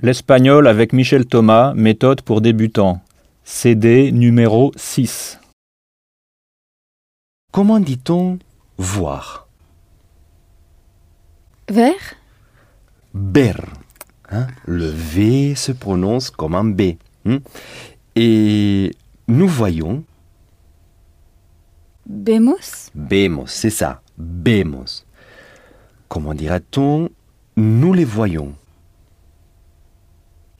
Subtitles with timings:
[0.00, 3.00] L'espagnol avec Michel Thomas, méthode pour débutants.
[3.44, 5.40] CD numéro 6.
[7.52, 8.38] Comment dit-on
[8.76, 9.48] voir?
[11.70, 11.94] Ver,
[13.14, 13.56] Ber.
[14.30, 16.92] hein, Le V se prononce comme un B.
[17.26, 17.38] hein?
[18.14, 18.92] Et
[19.26, 20.04] nous voyons,
[22.08, 25.04] vemos, vemos, c'est ça, vemos.
[26.08, 27.08] Comment dira-t-on
[27.56, 28.54] nous les voyons?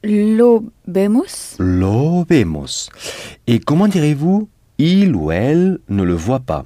[0.03, 2.89] Lo vemos, Lo vemos.
[3.47, 6.65] Et comment direz-vous il ou elle ne le voit pas?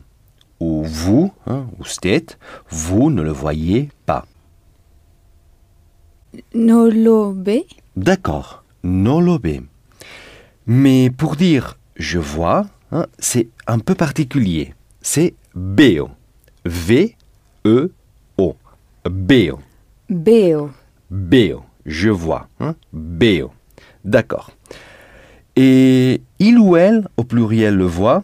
[0.59, 2.25] Ou vous, hein, usted,
[2.69, 4.25] vous ne le voyez pas.
[6.53, 7.63] no lo ve,
[7.95, 9.61] D'accord, no lo ve.
[10.65, 14.73] Mais pour dire je vois, hein, c'est un peu particulier.
[15.01, 16.09] C'est veo.
[16.65, 18.55] V-E-O.
[19.05, 19.59] Veo.
[20.09, 20.71] veo,
[21.11, 21.63] Veo.
[21.85, 22.47] Je vois.
[22.59, 23.51] Hein, veo.
[24.05, 24.51] D'accord.
[25.55, 28.23] Et il ou elle, au pluriel, le voit?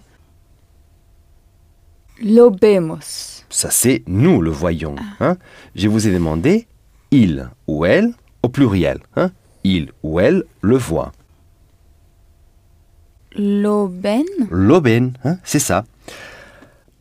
[2.21, 4.95] Lo vemos, Ça, c'est nous le voyons.
[5.21, 5.37] hein.
[5.75, 6.67] Je vous ai demandé
[7.11, 8.11] il ou elle
[8.43, 8.99] au pluriel.
[9.15, 9.31] hein.
[9.63, 11.11] Il ou elle le voit.
[13.35, 15.85] lo ven, L'aubaine, hein, c'est ça.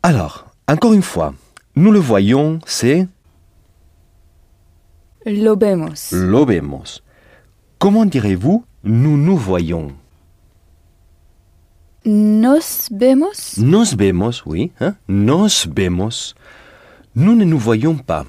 [0.03, 1.33] Alors, encore une fois,
[1.75, 3.07] nous le voyons, c'est
[5.25, 7.01] lo vemos, lo vemos.
[7.77, 9.91] Comment direz-vous nous nous voyons?
[12.05, 14.71] Nos vemos, Nos vemos, oui.
[14.79, 16.33] hein, Nos vemos.
[17.15, 18.25] Nous ne nous voyons pas.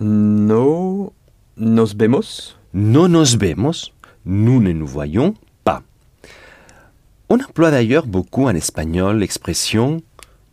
[0.00, 1.12] No
[1.56, 2.56] nos vemos?
[2.72, 3.92] No nos vemos.
[4.24, 5.82] Nous ne nous voyons pas.
[7.28, 10.02] On emploie d'ailleurs beaucoup en espagnol l'expression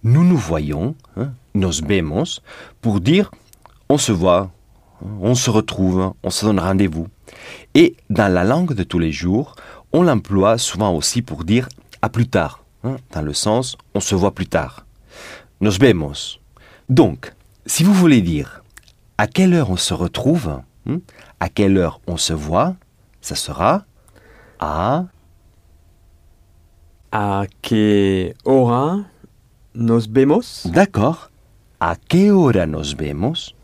[0.03, 2.39] nous nous voyons, hein, nos vemos,
[2.81, 3.31] pour dire
[3.89, 4.51] on se voit,
[5.21, 7.07] on se retrouve, on se donne rendez-vous.
[7.73, 9.55] Et dans la langue de tous les jours,
[9.93, 11.69] on l'emploie souvent aussi pour dire
[12.01, 14.85] à plus tard, hein, dans le sens on se voit plus tard.
[15.61, 16.39] Nos vemos.
[16.89, 17.33] Donc,
[17.65, 18.63] si vous voulez dire
[19.17, 20.99] à quelle heure on se retrouve, hein,
[21.39, 22.75] à quelle heure on se voit,
[23.21, 23.85] ça sera
[24.59, 25.05] à
[27.11, 29.05] A qué hora
[29.73, 30.63] nos vemos?
[30.65, 31.31] D'accord.
[31.79, 33.55] ¿A qué hora nos vemos?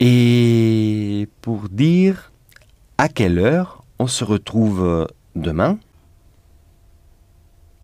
[0.00, 2.30] Et pour dire
[2.98, 5.78] à quelle heure on se retrouve demain,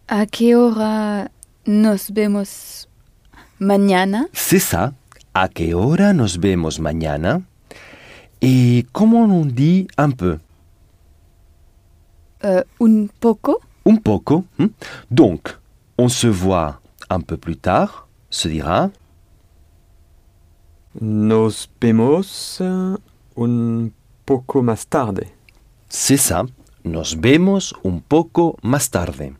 [0.08, 1.28] a qué hora
[1.66, 2.86] nos vemos
[3.58, 4.92] mañana, c'est ça.
[5.34, 7.40] ¿A qué hora nos vemos mañana?
[8.40, 10.38] Et comment on dit un peu?
[12.44, 14.44] euh, un poco, Un poco.
[14.60, 14.68] hein?
[15.10, 15.56] Donc,
[15.98, 16.80] on se voit
[17.10, 18.90] un peu plus tard, se dira
[21.00, 22.62] Nos vemos
[23.36, 23.90] un
[24.24, 25.26] poco más tarde.
[25.88, 26.44] C'est ça.
[26.84, 29.32] Nos vemos un poco más tarde.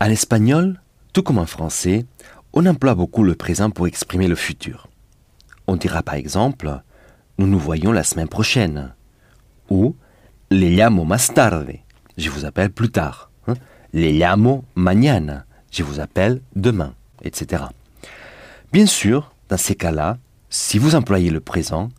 [0.00, 0.80] En espagnol,
[1.12, 2.04] tout comme en français,
[2.52, 4.88] on emploie beaucoup le présent pour exprimer le futur.
[5.66, 6.82] On dira par exemple
[7.38, 8.94] Nous nous voyons la semaine prochaine.
[9.70, 9.96] Ou
[10.50, 11.78] Le llamo más tarde.
[12.18, 13.30] Je vous appelle plus tard.
[13.46, 13.54] hein.
[13.94, 15.46] Le llamo mañana.
[15.70, 17.64] Je vous appelle demain, etc.
[18.72, 20.16] Bien sûr, dans ces cas-là,
[20.48, 21.90] si vous employez le présent,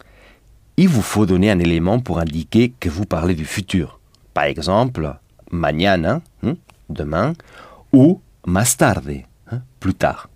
[0.76, 4.00] il vous faut donner un élément pour indiquer que vous parlez du futur.
[4.34, 5.16] Par exemple,
[5.52, 6.56] mañana, hein,
[6.90, 7.34] demain,
[7.92, 10.30] ou más tarde, hein, plus tard.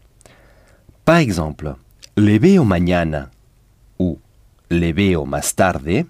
[1.05, 1.73] Par exemple,
[2.15, 3.31] le veo mañana
[3.97, 4.19] ou
[4.69, 6.05] le veo más tarde,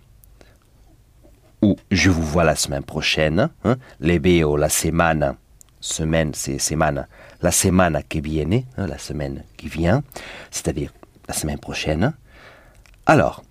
[1.62, 5.38] ou je vous vois la semaine prochaine, hein, le veo la semana,
[5.80, 7.08] semaine c'est semana,
[7.42, 10.04] la semana que viene, hein, la semaine qui vient,
[10.52, 10.94] c'est-à-dire
[11.28, 12.14] la semaine prochaine.
[13.06, 13.44] Alors,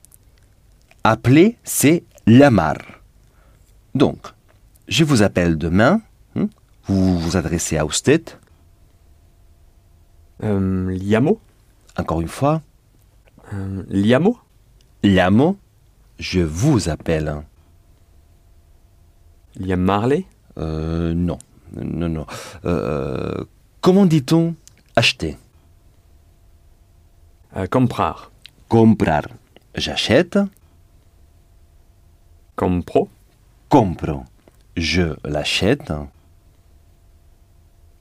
[1.05, 2.77] Appeler, c'est llamar.
[3.95, 4.27] Donc,
[4.89, 6.01] je vous appelle demain.
[6.35, 6.49] hein,
[6.87, 8.23] Vous vous adressez à usted.
[10.43, 11.41] Euh, llamo?
[11.97, 12.61] Encore une fois.
[13.55, 14.37] Euh, llamo?
[15.05, 15.57] Llamo.
[16.19, 17.33] Je vous appelle.
[19.61, 20.25] Llamarle?
[20.59, 21.39] Euh, non.
[21.73, 22.27] Non, non.
[22.65, 23.45] Euh,
[23.87, 24.57] comment dit-on
[24.97, 25.37] acheter?
[27.57, 28.33] Euh, comprar.
[28.69, 29.23] Comprar.
[29.77, 30.41] J'achète.
[32.57, 33.09] Compro.
[33.69, 34.25] Compro.
[34.77, 35.93] Je l'achète.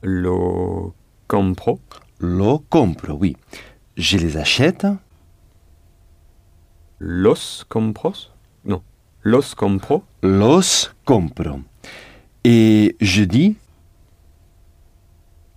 [0.02, 0.96] Lo
[1.28, 1.80] compro.
[2.20, 3.38] Lo compro, oui.
[3.96, 4.88] Je les achète.
[6.98, 8.32] Los compros?
[8.64, 8.82] Non.
[9.22, 10.04] Los compro.
[10.24, 11.60] Los compro.
[12.44, 13.56] Et je dis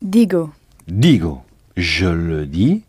[0.03, 0.53] digo,
[0.87, 1.43] digo.
[1.77, 2.83] Je le dis.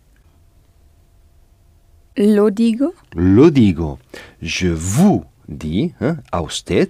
[2.17, 2.93] Lo digo.
[3.13, 3.99] Lo digo.
[4.41, 6.89] Je vous dis, hein, a usted.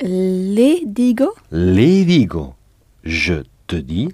[0.00, 1.34] Le digo.
[1.50, 2.54] Le digo.
[3.04, 4.08] Je te dis.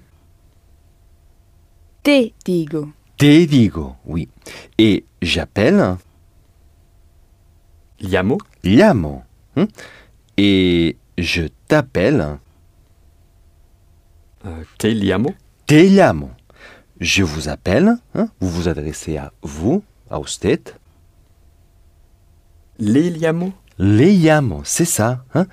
[2.03, 2.89] Te digo.
[3.17, 4.27] Te digo, oui.
[4.77, 5.95] Et j'appelle.
[8.01, 8.37] Liamo.
[8.63, 9.23] Llamo.
[9.55, 9.67] hein.
[10.37, 12.37] Et je t'appelle.
[14.47, 15.33] Euh, te liamo.
[15.67, 16.29] Te.
[16.99, 17.95] Je vous appelle.
[18.15, 20.61] hein, Vous vous adressez à vous, a usted.
[22.79, 23.53] Le liamo.
[23.77, 25.23] Le c'est ça.
[25.35, 25.45] hein.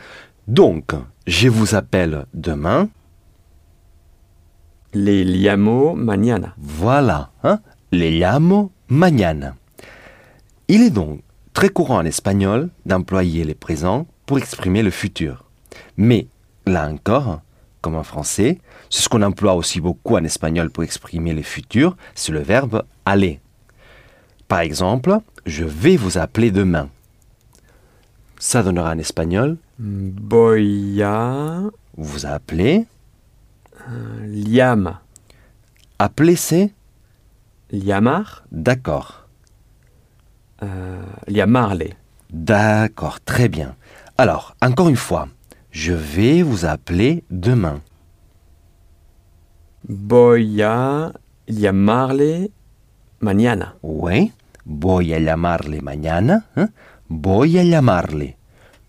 [0.46, 0.92] Donc,
[1.26, 2.88] je vous appelle demain.
[4.94, 6.54] Le liamo mañana.
[6.58, 7.30] Voilà.
[7.42, 7.60] Hein?
[7.92, 9.56] Le llamo mañana.
[10.68, 11.20] Il est donc
[11.52, 15.44] très courant en espagnol d'employer les présents pour exprimer le futur.
[15.96, 16.28] Mais,
[16.66, 17.40] là encore,
[17.82, 18.60] comme en français,
[18.94, 22.84] c'est ce qu'on emploie aussi beaucoup en espagnol pour exprimer le futur, c'est le verbe
[23.04, 23.40] aller.
[24.46, 26.88] Par exemple, je vais vous appeler demain.
[28.38, 31.62] Ça donnera en espagnol Voy a
[31.96, 32.86] vous appeler.
[34.22, 34.96] liam.
[35.98, 36.72] Appeler c'est
[37.72, 38.44] Liamar.
[38.52, 39.26] d'accord.
[40.62, 41.94] euh, liamarle.
[42.30, 43.74] D'accord, très bien.
[44.18, 45.26] Alors, encore une fois,
[45.72, 47.80] je vais vous appeler demain.
[49.86, 51.12] Voy a
[51.46, 52.50] llamarle
[53.20, 53.76] mañana.
[53.82, 54.32] Oui,
[54.64, 56.46] voy a llamarle mañana.
[56.56, 56.70] hein?
[57.08, 58.36] Voy a llamarle.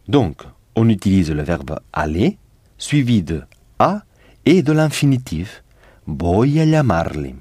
[0.07, 0.43] Donc,
[0.75, 2.37] on utilise le verbe aller
[2.77, 3.43] suivi de
[3.79, 4.03] a
[4.45, 5.63] et de l'infinitif.
[6.07, 7.35] Voy a llamarle.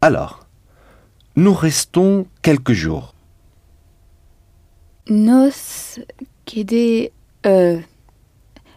[0.00, 0.46] Alors,
[1.36, 3.14] nous restons quelques jours.
[5.08, 5.98] Nos
[6.44, 7.10] quede,
[7.46, 7.80] euh,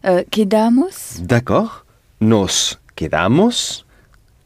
[0.06, 1.20] euh, quedamos?
[1.22, 1.86] D'accord
[2.22, 2.78] Nos
[3.08, 3.84] quedamos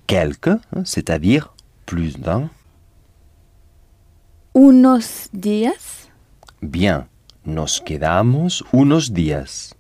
[0.08, 1.54] quelques, hein, c'est-à-dire
[1.86, 2.50] plus d'un.
[4.56, 6.10] unos días.
[6.64, 7.06] Bien,
[7.46, 9.74] nos quedamos unos días.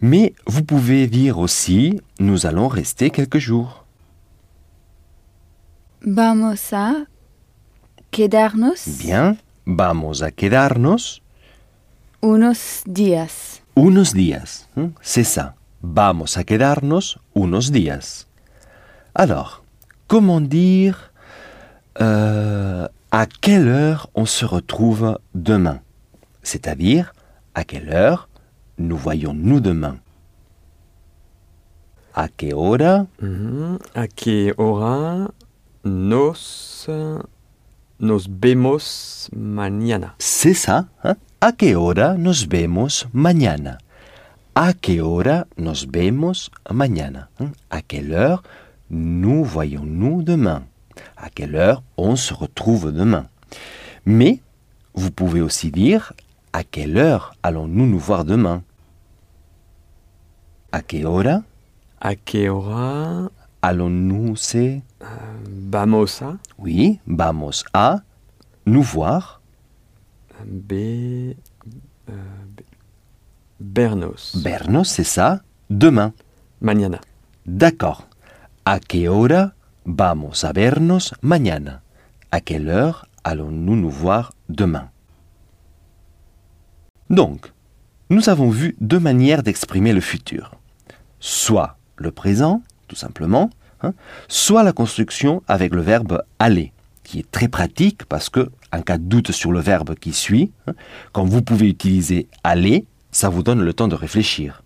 [0.00, 3.84] Mais vous pouvez dire aussi nous allons rester quelques jours.
[6.02, 7.06] Vamos a
[8.12, 9.36] quedarnos Bien,
[9.66, 11.20] vamos a quedarnos
[12.22, 13.60] unos días.
[13.74, 14.68] unos días.
[14.76, 15.54] hein, C'est ça.
[15.82, 18.26] Vamos a quedarnos unos días.
[19.14, 19.62] Alors,
[20.06, 21.12] comment dire
[22.00, 25.80] euh, à quelle heure on se retrouve demain
[26.42, 27.12] C'est-à-dire,
[27.54, 28.28] à quelle heure
[28.78, 29.98] nous voyons-nous demain
[32.14, 33.78] ¿A qué hora Mhm.
[33.94, 35.30] A qué hora
[35.84, 36.88] nos
[38.00, 40.14] nos vemos mañana.
[40.18, 40.86] C'est ça.
[41.04, 43.78] hein ¿A qué hora nos vemos mañana
[44.60, 47.30] ¿A qué hora nos vemos mañana?
[47.38, 47.52] Hein?
[47.70, 48.42] ¿A quelle heure
[48.90, 50.64] nous voyons-nous demain?
[51.16, 53.28] ¿A quelle heure on se retrouve demain?
[54.04, 54.40] Mais
[54.94, 56.12] vous pouvez aussi dire
[56.52, 58.64] ¿A quelle heure allons-nous nous voir demain?
[60.72, 61.44] ¿A qué hora
[62.00, 63.30] A qué hora
[63.62, 64.82] allons-nous c'est
[65.70, 68.00] vamos a Oui, vamos a
[68.66, 69.40] nous voir?
[72.10, 72.14] Euh,
[73.60, 76.12] vernos vernos, c'est ça, demain.
[76.60, 77.00] mañana.
[77.46, 78.06] D'accord.
[78.64, 81.82] ¿A qué hora vamos a vernos mañana?
[82.30, 84.90] ¿A quelle heure allons-nous nous voir demain?
[87.08, 87.52] Donc,
[88.10, 90.52] nous avons vu deux manières d'exprimer le futur.
[91.20, 93.50] Soit le présent, tout simplement,
[93.82, 93.94] hein,
[94.28, 96.72] soit la construction avec le verbe aller,
[97.02, 100.52] qui est très pratique parce que, en cas de doute sur le verbe qui suit,
[100.66, 100.74] hein,
[101.12, 102.84] quand vous pouvez utiliser aller,
[103.18, 104.62] ça vous donne le temps de réfléchir.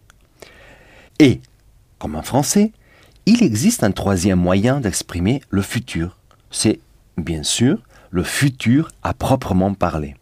[1.18, 1.40] Et,
[1.98, 2.72] comme en français,
[3.24, 6.18] il existe un troisième moyen d'exprimer le futur.
[6.50, 6.78] C'est,
[7.16, 7.78] bien sûr,
[8.10, 10.16] le futur à proprement parler.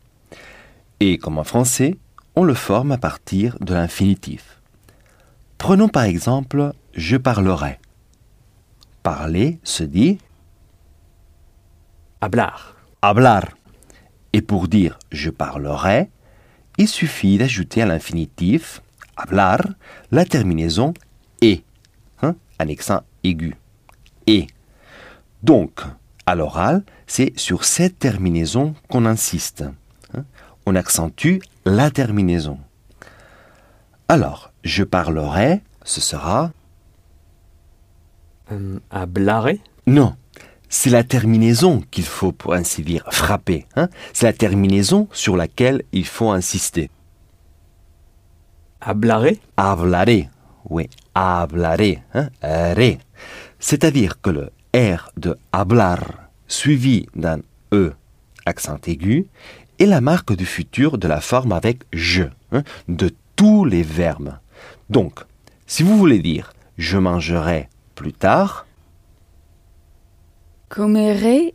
[1.00, 1.96] Et comme en français,
[2.36, 4.60] on le forme à partir de l'infinitif.
[5.58, 7.80] Prenons par exemple je parlerai.
[9.02, 10.18] Parler se dit
[12.20, 12.76] Hablar.
[13.02, 13.48] hablar.
[14.32, 16.10] Et pour dire je parlerai,
[16.80, 18.80] il suffit d'ajouter à l'infinitif
[19.16, 19.60] hablar
[20.10, 20.94] la terminaison
[21.42, 21.62] et,
[22.22, 23.54] hein, un accent aigu.
[24.26, 24.46] Et.
[25.42, 25.80] Donc,
[26.24, 29.64] à l'oral, c'est sur cette terminaison qu'on insiste.
[30.14, 30.24] hein.
[30.64, 32.58] On accentue la terminaison.
[34.08, 36.52] Alors, je parlerai, ce sera
[38.52, 39.60] Euh, hablaré.
[39.86, 40.16] non,
[40.70, 43.66] c'est la terminaison qu'il faut, pour ainsi dire, frapper.
[43.76, 43.88] hein.
[44.14, 46.90] C'est la terminaison sur laquelle il faut insister.
[48.80, 49.38] Hablaré?
[49.58, 50.30] Hablaré,
[50.70, 52.98] oui, hablaré, hein, ré.
[53.58, 56.00] C'est-à-dire que le R de hablar
[56.46, 57.40] suivi d'un
[57.74, 57.92] E
[58.46, 59.26] accent aigu
[59.78, 64.38] est la marque du futur de la forme avec je, hein, de tous les verbes.
[64.88, 65.20] Donc,
[65.66, 68.66] si vous voulez dire je mangerai plus tard,
[70.70, 71.54] Comeré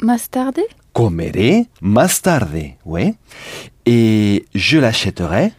[0.00, 0.62] más tarde?
[0.94, 3.14] comeré más tarde, oui.
[3.86, 5.52] Et je l'achèterai,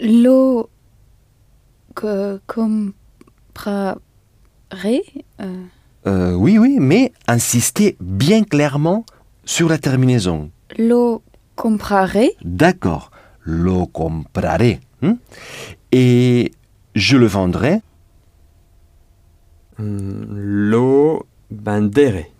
[0.00, 0.70] Lo
[1.94, 4.00] que compraré?
[5.40, 5.64] euh,
[6.06, 9.04] euh, oui, oui, mais insistez bien clairement
[9.44, 10.50] sur la terminaison.
[10.78, 11.22] lo
[11.56, 12.30] compraré?
[12.42, 13.10] D'accord,
[13.44, 14.80] lo compraré.
[15.02, 15.18] hein.
[15.92, 16.52] Et
[16.94, 17.82] je le vendrai,
[19.78, 22.30] Lo vendré.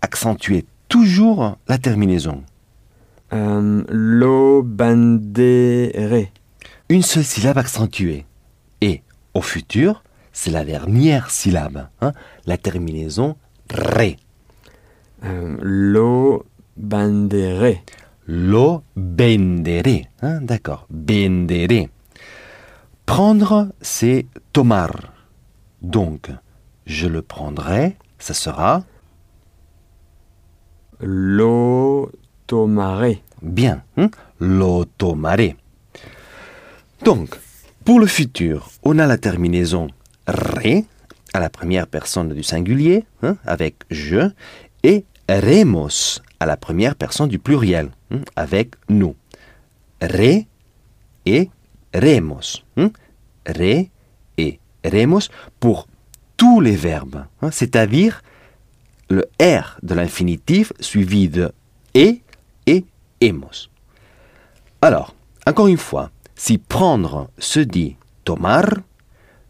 [0.00, 2.42] accentuez toujours la terminaison.
[3.30, 6.32] Hum, lo vendré.
[6.88, 8.26] Une seule syllabe accentuée.
[8.80, 9.02] Et
[9.34, 10.02] au futur,
[10.32, 12.12] c'est la dernière syllabe, hein,
[12.46, 13.36] la terminaison
[13.70, 14.16] ré.
[15.22, 16.44] Hum, lo
[16.76, 17.82] vendré.
[18.26, 20.08] Lo venderé.
[20.22, 21.88] hein, D'accord, venderé.
[23.06, 24.90] Prendre, c'est tomar.
[25.82, 26.30] Donc,
[26.86, 28.84] je le prendrai, ça sera
[31.00, 32.10] Lo
[32.46, 33.22] tomaré.
[33.42, 33.82] bien.
[33.96, 34.10] hein,
[34.40, 35.56] Lo tomaré.
[37.04, 37.36] Donc,
[37.84, 39.88] pour le futur, on a la terminaison
[40.26, 40.86] ré
[41.34, 44.30] à la première personne du singulier, hein, avec je,
[44.82, 49.16] et remos à la première personne du pluriel, hein, avec nous.
[50.00, 50.46] Ré
[51.26, 51.50] et
[51.94, 52.62] remos.
[52.76, 52.90] hein,
[53.46, 53.90] Ré
[54.38, 55.28] et remos
[55.60, 55.86] pour
[56.36, 58.22] tous les verbes, hein, c'est-à-dire
[59.10, 61.52] le R de l'infinitif suivi de
[61.94, 62.22] et
[62.66, 62.84] et
[63.20, 63.68] hemos.
[64.82, 65.14] Alors,
[65.46, 68.64] encore une fois, si prendre se dit tomar,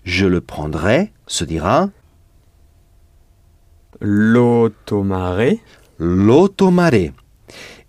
[0.04, 1.90] je le prendrai se dira
[4.00, 5.60] Lo tomaré.
[5.98, 7.12] lo tomaré.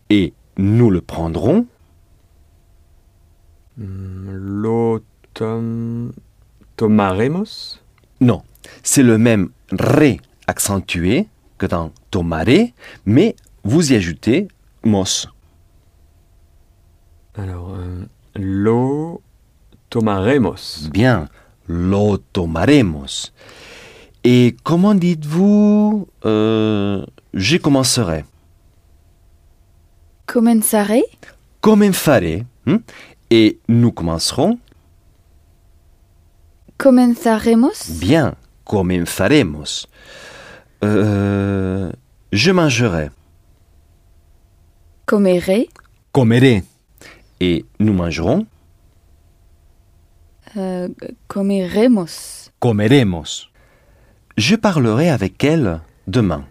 [0.10, 1.66] Et nous le prendrons
[3.78, 5.02] Lo
[5.34, 6.14] tom...
[6.78, 7.82] tomaremos?
[8.22, 8.44] Non,
[8.84, 12.74] c'est le même ré accentué que dans tomaré,
[13.06, 14.48] mais vous y ajoutez
[14.84, 15.28] mos.
[17.38, 19.22] Alors, hum, lo
[19.90, 20.90] tomaremos.
[20.92, 21.28] Bien,
[21.68, 23.32] lo tomaremos.
[24.24, 28.26] Et comment dites-vous euh, je commencerai?
[30.26, 31.04] Comenzaré?
[31.62, 32.46] Comenzaré.
[32.68, 32.80] hein,
[33.30, 34.58] Et nous commencerons?
[36.78, 38.00] Comenzaremos?
[38.00, 39.88] Bien, comenzaremos.
[40.84, 41.92] Euh,
[42.32, 43.10] je mangerai.
[45.06, 45.70] Comeré.
[46.12, 46.64] Comeré.
[47.40, 48.46] Et nous mangerons?
[50.58, 50.88] euh,
[51.28, 52.50] comeremos.
[52.60, 53.50] Comeremos.
[54.38, 56.46] Je parlerai avec elle demain.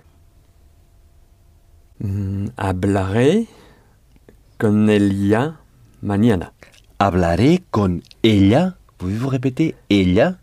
[2.02, 3.46] Hum, hablaré
[4.58, 5.54] con ella
[6.02, 6.52] mañana.
[6.98, 8.76] Hablaré con ella.
[8.98, 10.36] Pouvez-vous répéter ella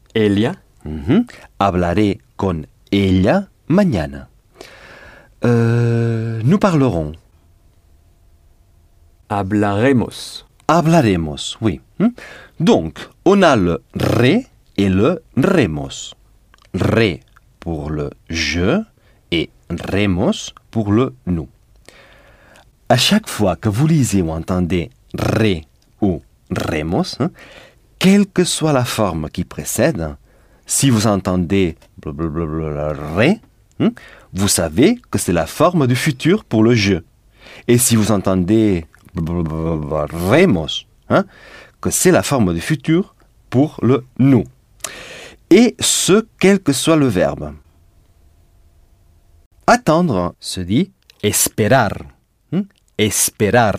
[0.83, 1.27] Mhm.
[1.59, 4.29] Hablaré con ella mañana.
[5.43, 7.13] Euh, nous parlerons.
[9.29, 10.45] Hablaremos.
[10.67, 11.81] Hablaremos, oui.
[11.99, 12.09] Hmm?
[12.59, 14.47] Donc, on a le ré
[14.77, 16.13] et le remos.
[16.73, 17.21] Ré
[17.59, 18.81] pour le je
[19.31, 21.49] et remos pour le nous.
[22.89, 25.65] À chaque fois que vous lisez ou entendez ré
[26.01, 27.31] ou remos, hein,
[27.99, 30.15] quelle que soit la forme qui précède,
[30.71, 32.93] si vous entendez blablabla
[33.81, 33.91] hein,
[34.31, 36.99] vous savez que c'est la forme du futur pour le je.
[37.67, 38.85] Et si vous entendez
[39.17, 41.25] remos, hein,
[41.81, 43.15] que c'est la forme du futur
[43.49, 44.45] pour le nous.
[45.49, 47.53] Et ce, quel que soit le verbe.
[49.67, 51.91] Attendre se dit esperar.
[52.53, 52.63] hein,
[52.97, 53.75] Esperar.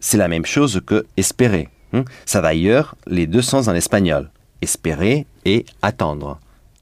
[0.00, 1.70] C'est la même chose que espérer.
[1.94, 2.04] hein.
[2.26, 4.30] Ça va ailleurs les deux sens en espagnol.
[4.60, 6.38] Espérer et attendre.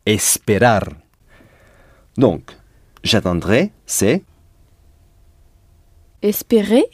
[0.07, 0.88] Esperar.
[2.17, 2.50] Donc,
[3.02, 4.23] j'attendrai, c'est...
[6.21, 6.85] Espérer?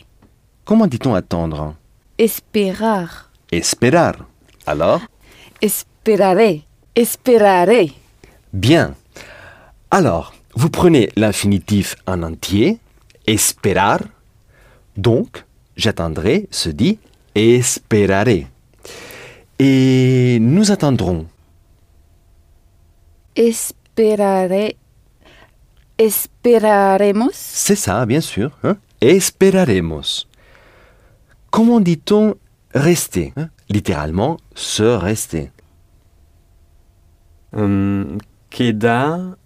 [0.65, 1.75] Comment dit-on attendre?
[2.19, 3.31] Esperar.
[3.51, 4.27] Esperar.
[4.67, 5.03] Alors?
[5.61, 6.65] Esperaré.
[6.95, 7.93] Esperaré.
[8.53, 8.95] Bien.
[9.91, 12.79] Alors, vous prenez l'infinitif en entier,
[13.27, 14.01] esperar.
[14.97, 15.45] Donc,
[15.77, 16.99] j'attendrai se dit
[17.35, 18.47] esperaré.
[19.59, 21.27] Et nous attendrons.
[23.35, 24.77] Esperaré.
[25.99, 27.31] Esperaremos?
[27.33, 28.57] C'est ça, bien sûr.
[28.63, 28.77] hein.
[29.01, 30.27] Esperaremos.
[31.51, 32.35] Comment dit-on
[32.75, 33.49] rester hein?
[33.69, 35.51] Littéralement, se rester.
[37.53, 38.19] Hum,
[38.51, 39.37] queda...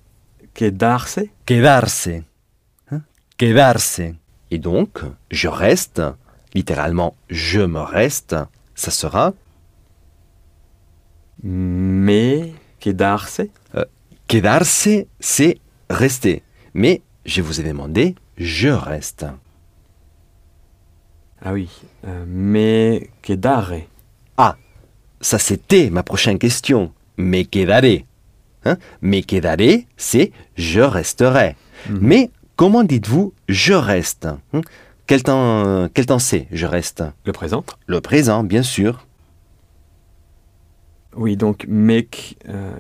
[0.55, 2.09] quedarse, quedarse.
[2.91, 3.03] Hein?
[3.39, 4.01] Quedarse.
[4.51, 5.01] Et donc,
[5.31, 6.03] je reste,
[6.55, 8.37] littéralement je me reste,
[8.75, 9.33] ça sera
[11.43, 13.41] me quedarse,
[14.29, 14.89] quedarse,
[15.21, 15.59] c'est
[15.91, 16.43] rester.
[16.75, 19.27] Mais je vous ai demandé je reste.
[21.45, 21.69] ah oui,
[22.07, 23.73] euh, me quedare,
[24.37, 24.57] Ah,
[25.21, 26.93] ça c'était ma prochaine question.
[27.19, 28.07] Me quedaré.
[28.65, 28.79] Hein?
[29.03, 31.57] Me quedaré, c'est je resterai.
[31.91, 34.61] Mais comment dites-vous je reste hein?
[35.07, 37.05] Quel temps, quel temps c'est je reste?
[37.27, 37.65] Le présent.
[37.87, 39.07] Le présent, bien sûr.
[41.15, 42.73] Oui, donc me qu- euh,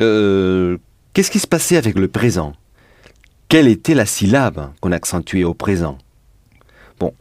[0.00, 0.78] Euh,
[1.12, 2.54] Qu'est-ce qui se passait avec le présent?
[3.48, 5.98] Quelle était la syllabe qu'on accentuait au présent?
[6.98, 7.12] Bon,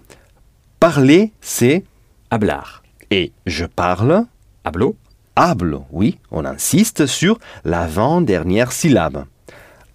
[0.80, 1.84] parler, c'est
[2.30, 4.26] hablar, et je parle,
[4.64, 4.96] hablo,
[5.36, 9.26] hablo, oui, on insiste sur l'avant-dernière syllabe.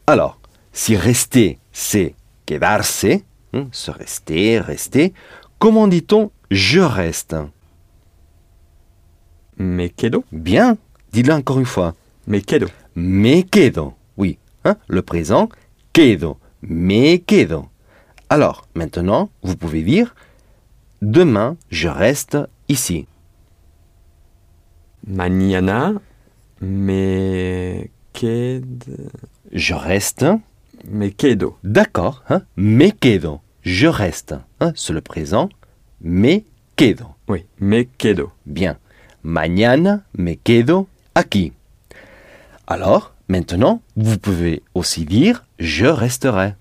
[0.06, 0.38] Alors,
[0.72, 3.06] si rester, c'est quedarse,
[3.54, 5.14] hein, se rester, rester,
[5.58, 7.34] comment dit-on je reste?
[9.58, 10.76] Me quedo, Bien,
[11.12, 11.94] dis-le encore une fois.
[12.26, 15.48] me quedo, Me quedo, oui, hein, le présent,
[15.92, 17.66] quedo, me quedo.
[18.28, 20.14] Alors, maintenant, vous pouvez dire
[21.02, 23.06] demain, je reste ici.
[25.06, 25.92] mañana,
[26.60, 29.10] me qued,
[29.52, 30.24] Je reste,
[30.90, 34.34] me quedo, d'accord, hein, me quedo, je reste.
[34.60, 35.48] hein, c'est le présent,
[36.00, 36.40] me
[36.76, 37.06] quedo.
[37.28, 38.78] oui, me quedo, Bien.
[39.26, 41.52] Mañana me quedo aquí.
[42.68, 46.54] Alors, maintenant, vous pouvez aussi dire je resterai.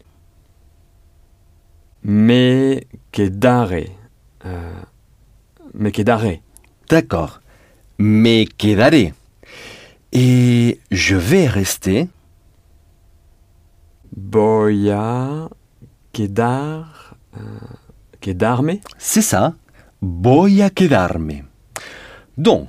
[2.01, 2.81] me
[3.11, 3.85] quedare,
[4.47, 4.81] euh,
[5.75, 6.39] me quedare,
[6.89, 7.39] D'accord.
[7.99, 9.13] Me quedaré.
[10.11, 12.07] Et je vais rester.
[14.17, 15.49] voy a
[16.13, 17.41] quedar, euh,
[18.21, 19.53] quedarme, C'est ça.
[20.01, 21.43] Voy a quedarme.
[22.37, 22.67] Donc,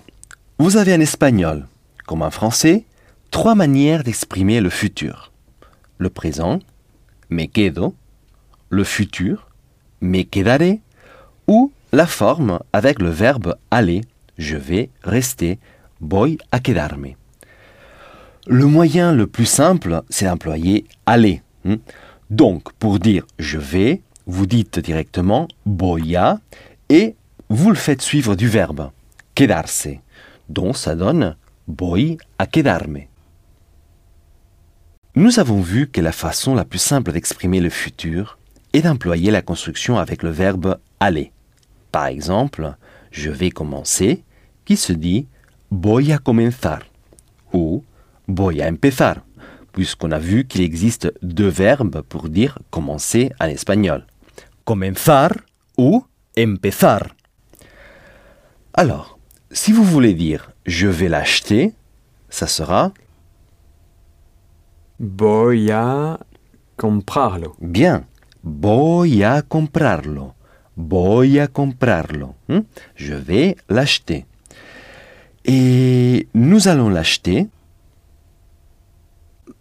[0.58, 1.66] vous avez en espagnol,
[2.06, 2.84] comme en français,
[3.30, 5.32] trois manières d'exprimer le futur.
[5.98, 6.60] Le présent,
[7.30, 7.94] me quedo.
[8.70, 9.48] Le futur,
[10.00, 10.80] me quedaré.
[11.48, 14.02] Ou la forme avec le verbe aller.
[14.38, 15.58] Je vais rester.
[16.00, 17.14] Voy a quedarme.
[18.46, 21.42] Le moyen le plus simple, c'est d'employer aller.
[21.64, 21.78] hein.
[22.30, 26.40] Donc, pour dire je vais, vous dites directement voy a
[26.88, 27.16] et
[27.48, 28.90] vous le faites suivre du verbe
[29.36, 29.88] quedarse.
[30.48, 31.36] Donc, ça donne
[31.68, 33.02] voy a quedarme.
[35.14, 38.38] Nous avons vu que la façon la plus simple d'exprimer le futur
[38.72, 41.32] est d'employer la construction avec le verbe aller.
[41.92, 42.76] Par exemple,
[43.10, 44.24] je vais commencer,
[44.64, 45.26] qui se dit
[45.70, 46.80] voy a comenzar
[47.52, 47.84] ou
[48.28, 49.16] voy a empezar,
[49.72, 54.06] puisqu'on a vu qu'il existe deux verbes pour dire commencer en espagnol.
[54.64, 55.32] Comenzar
[55.76, 56.06] ou
[56.38, 57.14] empezar.
[58.74, 59.15] Alors,
[59.56, 61.72] si vous voulez dire je vais l'acheter,
[62.28, 62.92] ça sera
[65.00, 66.18] voy a
[66.76, 68.04] comprarlo, bien.
[68.42, 70.34] Voy a comprarlo.
[70.76, 72.34] Voy a comprarlo.
[72.48, 72.60] Hmm?
[72.94, 74.26] Je vais l'acheter.
[75.44, 77.48] Et nous allons l'acheter.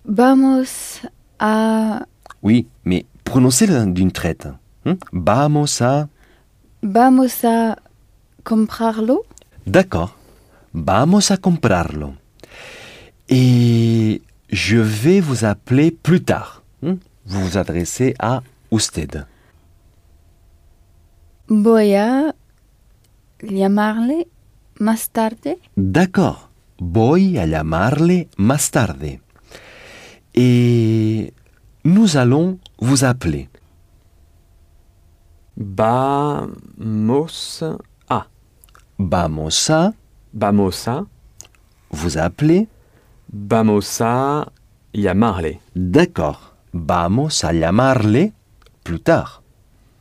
[0.03, 1.01] Vamos
[1.39, 2.05] a.
[2.43, 4.47] Oui, mais prononcez-le d'une traite.
[4.85, 4.95] Hmm?
[5.13, 6.09] Vamos a...
[6.83, 7.77] Vamos a
[8.43, 9.25] comprarlo.
[9.65, 10.15] D'accord.
[10.73, 12.13] Vamos a comprarlo.
[13.29, 16.63] Et je vais vous appeler plus tard.
[16.81, 16.95] Hmm?
[17.25, 19.25] Vous vous adressez à usted.
[21.47, 22.33] Voy a
[23.41, 24.25] llamarle
[24.79, 25.57] más tarde.
[25.77, 26.49] D'accord.
[26.79, 29.19] Voy a llamarle más tarde.
[30.33, 31.33] Et
[31.83, 33.47] nous allons vous appeler.
[35.57, 37.77] vamos a,
[38.97, 39.93] Vamos a
[40.33, 41.05] vamos a,
[41.89, 42.67] vous appeler.
[43.31, 44.51] vamos a
[44.93, 46.53] llamarle, D'accord.
[46.73, 48.33] Vamos a llamarle
[48.83, 49.41] plus tard.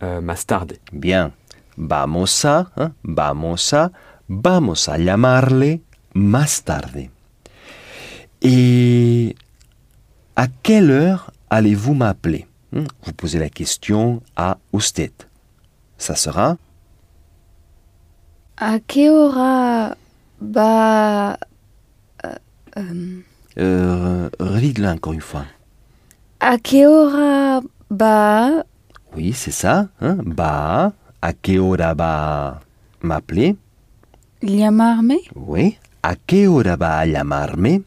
[0.02, 1.32] euh, más tarde, Bien.
[1.76, 3.90] Vamos a, hein, vamos a,
[4.28, 5.80] vamos a llamarle
[6.14, 7.10] más tarde.
[8.42, 9.34] Et
[10.36, 15.12] à quelle heure allez-vous m'appeler Hmm, Vous posez la question à usted.
[15.96, 16.56] Ça sera
[18.56, 19.96] ¿A qué hora
[20.40, 21.38] va.
[22.22, 22.38] eh,
[22.76, 23.22] em,
[23.58, 25.46] euh, Redites-le encore une fois.
[26.40, 28.64] ¿A qué hora va
[29.16, 29.88] Oui, c'est ça.
[30.00, 30.18] Hein?
[30.26, 30.92] Va.
[31.22, 32.60] À quelle hora va
[33.02, 33.56] m'appeler?
[34.42, 35.16] Llamarme?
[35.34, 35.78] Oui.
[36.02, 37.80] ¿A qué hora va a llamarme?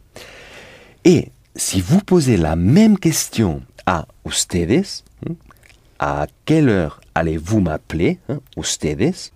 [1.06, 5.36] Et si vous posez la même question à ustedes, hein,
[6.00, 9.32] à quelle heure allez-vous m'appeler, hein, ustedes?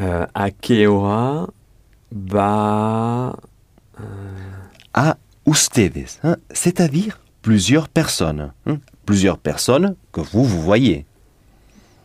[0.00, 0.48] Euh, a
[0.86, 1.48] hora
[2.10, 3.36] va...
[4.94, 8.52] À ustedes, hein, c'est-à-dire plusieurs personnes.
[8.66, 11.04] hein, plusieurs personnes que vous, vous voyez.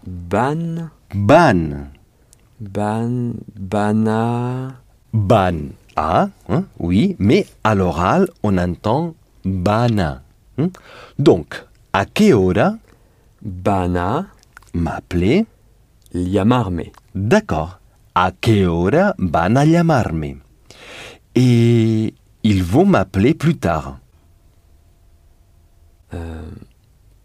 [0.06, 0.90] Ban...
[1.14, 1.88] Ban,
[2.60, 3.32] Ban...
[3.58, 4.76] Bana...
[5.14, 5.56] ban,
[5.96, 10.22] ah, hein, oui, mais à l'oral, on entend bana.
[10.58, 10.70] hein.
[11.18, 12.76] Donc, à quelle hora
[13.42, 14.28] Bana...
[14.74, 15.46] m'appeler
[16.14, 16.84] Llamarme.
[17.14, 17.80] D'accord.
[18.16, 20.42] ¿A qué hora van a llamarme?
[21.36, 24.00] Et ils vont m'appeler plus tard.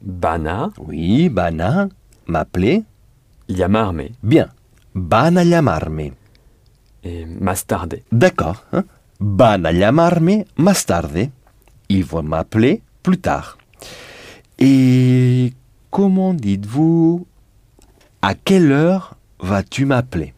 [0.03, 0.72] Bana...
[0.79, 1.88] Oui, van a
[2.26, 2.83] m'appeler.
[3.48, 4.11] Llamarme.
[4.22, 4.48] Bien.
[4.94, 6.12] Van a llamarme.
[7.05, 8.03] Et más tarde.
[8.11, 8.64] D'accord.
[8.72, 8.85] hein.
[9.20, 11.31] Van a llamarme más tarde.
[11.88, 13.59] Ils vont m'appeler plus tard.
[14.59, 15.53] Et
[15.90, 17.26] comment dites-vous
[18.22, 20.35] À quelle heure vas-tu m'appeler?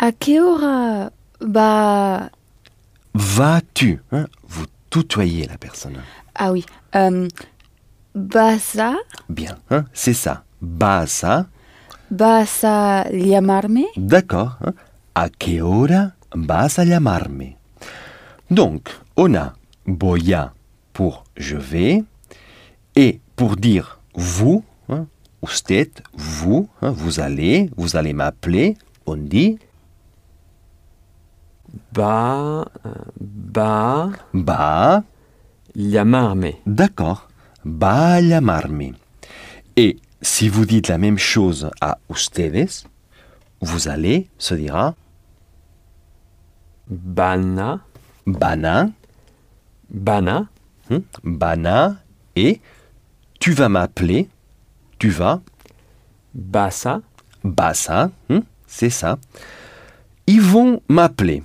[0.00, 2.30] ¿A qué hora va...
[3.14, 6.00] Vas-tu hein, Vous tutoyez la personne.
[6.36, 6.64] Ah oui.
[6.94, 7.26] euh,
[8.14, 8.94] ¿Vas a...
[9.28, 10.44] Bien, hein, c'est ça.
[10.60, 11.46] Vas a
[12.10, 13.84] ¿Vas a llamarme?
[13.96, 14.56] D'accord.
[14.64, 14.72] hein.
[15.16, 17.56] ¿A qué hora vas a llamarme?
[18.50, 20.52] Donc, on a voy a
[20.92, 22.04] pour je vais
[22.94, 25.06] et pour dire vous, hein,
[25.42, 29.58] usted, vous, hein, vous allez, vous allez m'appeler, on dit
[31.96, 32.64] Euh,
[33.54, 34.10] Va...
[34.32, 35.02] va,
[35.74, 36.50] Llamarme.
[36.66, 37.28] d'accord,
[37.64, 38.92] va a llamarme.
[39.76, 42.68] Et si vous dites la même chose à ustedes,
[43.60, 44.94] vous allez se dira
[46.88, 47.80] Bana...
[48.26, 48.90] bana,
[49.90, 50.46] Bana...
[50.90, 51.96] Hmm, Bana.
[52.36, 52.60] Et
[53.40, 54.28] tu vas m'appeler,
[54.98, 55.40] tu vas,
[56.34, 57.00] Basa...
[57.44, 59.16] Bassa, hmm, c'est ça.
[60.26, 61.42] Ils vont m'appeler.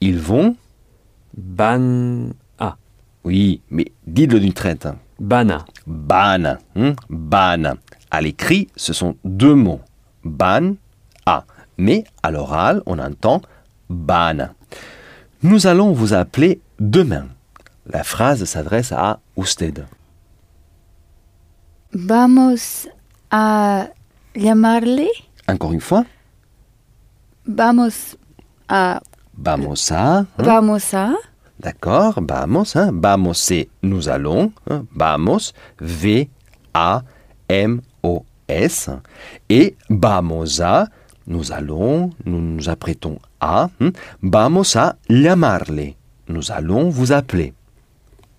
[0.00, 0.56] Ils vont,
[1.36, 2.30] Ban...
[2.58, 2.76] Ah.
[3.24, 4.86] oui, mais dites-le d'une traite.
[4.86, 4.96] hein.
[5.18, 5.64] Bana.
[5.86, 7.74] Ban, hmm, ban.
[8.10, 9.80] À l'écrit, ce sont deux mots.
[10.24, 10.74] Ban,
[11.26, 11.44] a.
[11.78, 13.42] Mais à l'oral, on entend
[13.88, 14.48] ban.
[15.42, 17.26] Nous allons vous appeler demain.
[17.86, 19.84] La phrase s'adresse à usted.
[21.92, 22.88] ¿Vamos
[23.30, 23.88] a
[24.34, 25.08] llamarle?
[25.48, 26.04] Encore une fois,
[27.46, 28.16] Vamos
[28.68, 29.00] a...
[29.40, 30.18] vamos a.
[30.18, 31.14] hein, Vamos a...
[31.58, 32.90] D'accord, vamos, hein?
[33.02, 34.52] Vamos, c'est nous allons.
[34.70, 34.86] hein?
[34.94, 36.30] Vamos, V-A-M-O-S.
[39.48, 40.86] Et vamos a,
[41.26, 43.68] nous allons, nous nous apprêtons à.
[43.80, 43.90] hein?
[44.22, 45.94] Vamos a llamarle.
[46.28, 47.52] Nous allons vous appeler.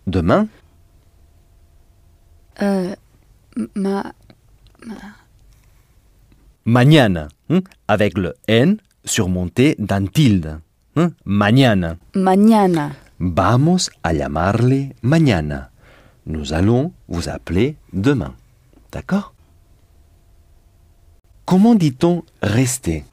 [0.08, 0.48] Demain,
[2.62, 2.96] euh,
[3.76, 4.14] ma...
[6.66, 10.60] mañana, hein, avec le N surmonté d'un tilde.
[10.96, 11.12] Hein.
[11.26, 11.98] Mañana.
[12.16, 12.96] Mañana.
[13.20, 15.70] Vamos a llamarle mañana.
[16.26, 18.36] Nous allons vous appeler demain.
[18.92, 19.34] D'accord?
[21.46, 23.04] Comment dit-on rester?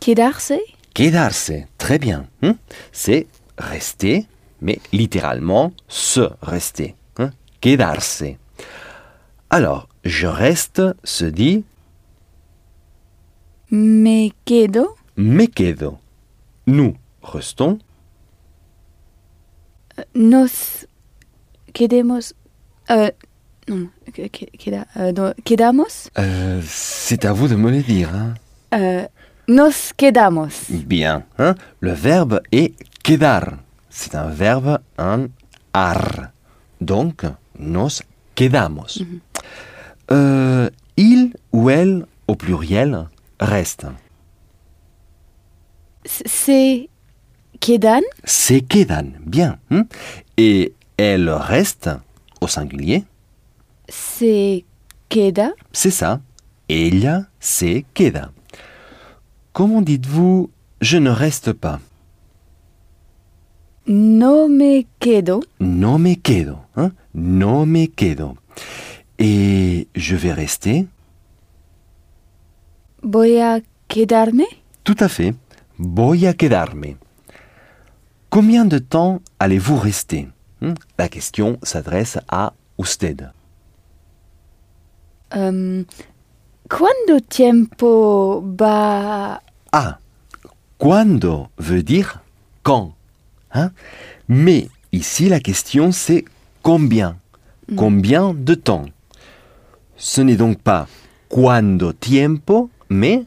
[0.00, 0.52] Quedarse?
[0.94, 1.52] Quedarse.
[1.76, 2.26] Très bien.
[2.42, 2.56] hein.
[2.92, 3.26] C'est
[3.58, 4.26] rester,
[4.60, 6.94] mais littéralement se rester.
[7.18, 7.30] hein.
[7.60, 8.24] Quedarse.
[9.50, 11.64] Alors, je reste se dit
[13.70, 14.94] Me quedo?
[15.18, 15.98] Me quedo.
[16.66, 17.78] Nous restons.
[20.14, 20.86] Nos
[21.74, 22.32] quedemos...
[22.90, 23.10] euh,
[23.68, 26.08] non, que- que- queda- euh, quedamos?
[26.18, 28.14] Euh, c'est à vous de me le dire.
[28.14, 28.34] hein.
[28.74, 29.06] Euh,
[29.48, 30.70] nos quedamos.
[30.70, 31.24] Bien.
[31.38, 31.54] hein.
[31.80, 33.58] Le verbe est quedar.
[33.90, 35.26] C'est un verbe en
[35.72, 36.30] ar.
[36.80, 37.24] Donc,
[37.58, 38.00] nos
[38.36, 39.02] quedamos.
[40.12, 43.08] Euh, il ou elle, au pluriel,
[43.40, 43.86] reste.
[46.08, 46.88] Se
[47.60, 48.02] quedan?
[48.24, 49.12] Se quedan.
[49.26, 49.58] Bien.
[49.70, 49.84] hein.
[50.38, 51.90] Et elle reste,
[52.40, 53.04] au singulier,
[53.88, 54.62] Se
[55.08, 55.52] queda?
[55.72, 56.20] c'est ça.
[56.68, 58.30] Ella se queda.
[59.52, 61.80] Comment dites-vous je ne reste pas?
[63.86, 65.42] No me quedo.
[65.60, 66.58] No me quedo.
[66.76, 66.92] hein.
[67.14, 68.36] No me quedo.
[69.18, 70.86] Et je vais rester?
[73.02, 74.44] Voy a quedarme?
[74.84, 75.34] Tout à fait.
[75.78, 76.96] Voy a quedarme.
[78.30, 80.28] Combien de temps allez-vous rester?
[80.60, 83.30] Hmm, La question s'adresse à usted.
[85.34, 85.84] Um,
[86.68, 89.40] ¿Cuánto tiempo va?
[89.72, 89.98] Ah,
[90.78, 92.20] cuando veut dire
[92.62, 92.94] quand?
[93.52, 93.70] hein?
[94.28, 96.24] Mais ici, la question c'est
[96.62, 97.16] combien?
[97.76, 98.86] Combien de temps?
[99.96, 100.86] Ce n'est donc pas
[101.28, 103.24] quando tiempo, mais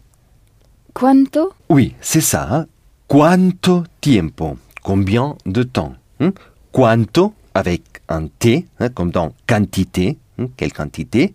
[0.93, 1.54] Quanto?
[1.69, 2.47] Oui, c'est ça.
[2.51, 2.67] hein.
[3.08, 4.58] Quanto tiempo?
[4.84, 5.95] Combien de temps?
[6.19, 6.34] Hein?
[6.71, 11.34] Quanto avec un T, hein, comme dans quantité, hein, quelle quantité,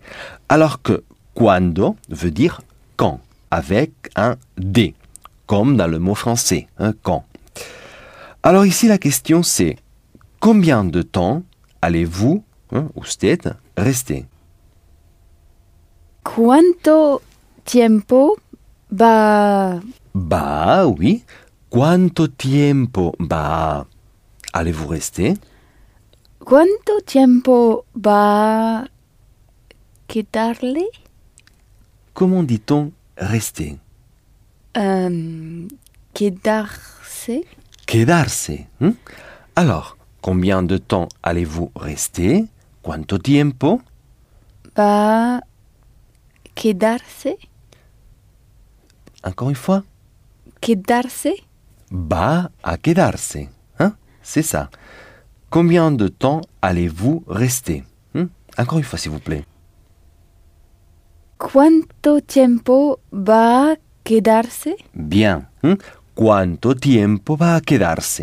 [0.49, 1.03] alors que
[1.35, 2.61] quando veut dire
[2.95, 3.19] quand,
[3.51, 4.95] avec un D,
[5.45, 7.23] comme dans le mot français, hein, quand.
[8.41, 9.77] Alors ici, la question c'est
[10.39, 11.43] combien de temps
[11.81, 12.43] allez-vous,
[12.95, 14.25] usted, rester?
[16.23, 17.21] Quanto
[17.63, 18.37] tiempo
[18.91, 19.79] va
[20.13, 21.23] Bah oui.
[21.69, 23.85] Quanto tiempo bah
[24.53, 25.33] allez-vous rester?
[26.39, 28.85] Quanto tiempo va
[30.07, 30.79] quedarle
[32.13, 33.77] Comment dit-on rester?
[34.77, 35.67] Euh,
[36.13, 37.31] quedarse?
[37.85, 38.51] Quedarse.
[38.81, 38.93] hein?
[39.55, 42.45] Alors, combien de temps allez-vous rester?
[42.81, 43.81] Quanto tiempo?
[44.75, 45.41] Va
[46.55, 47.27] quedarse?
[49.27, 49.83] Encore une fois
[50.61, 51.27] quedarse?
[51.91, 53.37] Va a quedarse.
[53.79, 53.93] Hein?
[54.23, 54.69] C'est ça.
[55.49, 57.83] Combien de temps allez-vous rester
[58.15, 58.27] Hein?
[58.57, 59.43] Encore une fois, s'il vous plaît.
[61.37, 64.69] Quanto tiempo va quedarse?
[64.95, 65.43] Bien.
[65.63, 65.77] hein?
[66.15, 68.21] Quanto tiempo va a quedarse?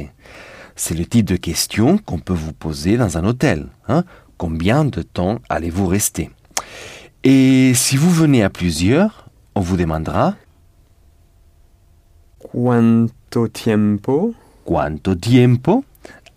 [0.74, 3.68] C'est le type de question qu'on peut vous poser dans un hôtel.
[3.88, 4.04] hein?
[4.38, 6.30] Combien de temps allez-vous rester?
[7.22, 10.34] Et si vous venez à plusieurs, on vous demandera
[12.54, 14.32] Quanto tiempo?
[14.64, 15.84] Quanto tiempo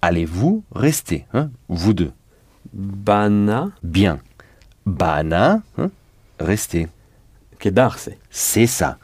[0.01, 2.11] allez-vous rester hein Vous deux?
[2.73, 4.19] Bana Bien.
[4.83, 5.91] Bana, hein
[6.39, 6.87] rester.
[7.59, 8.09] quedarse.
[8.31, 8.97] C'est ça.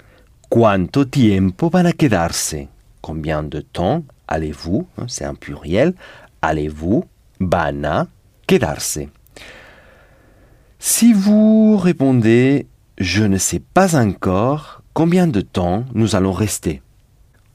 [0.50, 2.56] Quanto tiempo van a quedarse?
[3.00, 5.94] Combien de temps allez-vous, hein, c'est un pluriel,
[6.42, 7.06] allez-vous,
[7.40, 8.08] van a
[8.48, 8.98] quedarse?
[10.80, 12.66] Si vous répondez
[12.98, 16.82] je ne sais pas encore combien de temps nous allons rester,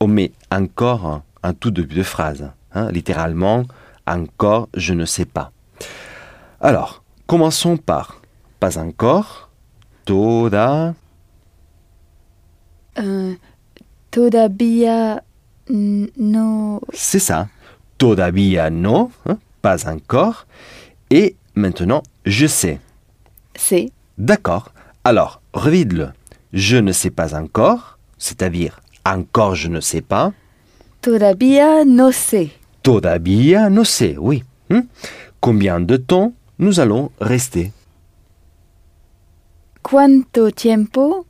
[0.01, 3.65] on met encore un, tout début de phrase, hein, littéralement
[4.07, 5.53] encore je ne sais pas.
[6.61, 8.21] Alors, commençons par
[8.61, 9.51] pas encore,
[10.05, 10.95] toda,
[12.99, 13.37] Euh,
[14.11, 15.23] todavía
[15.69, 17.49] no C'est ça.
[17.97, 20.47] Todavía no, hein, pas encore.
[21.11, 22.81] Et maintenant, je sais.
[23.57, 24.73] sé D'accord.
[25.05, 26.09] Alors, revide-le.
[26.53, 28.81] Je ne sais pas encore, c'est-à-dire
[29.15, 30.33] encore je ne sais pas.
[31.01, 34.45] todavía no sé Todavía no sé, oui.
[34.71, 34.89] Hein.
[35.41, 37.73] Combien de temps nous allons rester?
[39.83, 41.27] Cuánto tiempo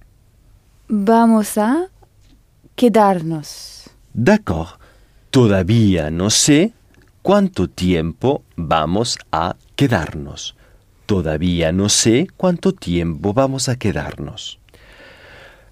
[0.88, 1.88] vamos a
[2.76, 3.90] quedarnos?
[4.14, 4.78] D'accord.
[5.30, 6.72] Todavía no sé
[7.22, 10.54] cuánto tiempo vamos a quedarnos.
[11.06, 14.60] Todavía no sé cuánto tiempo vamos a quedarnos.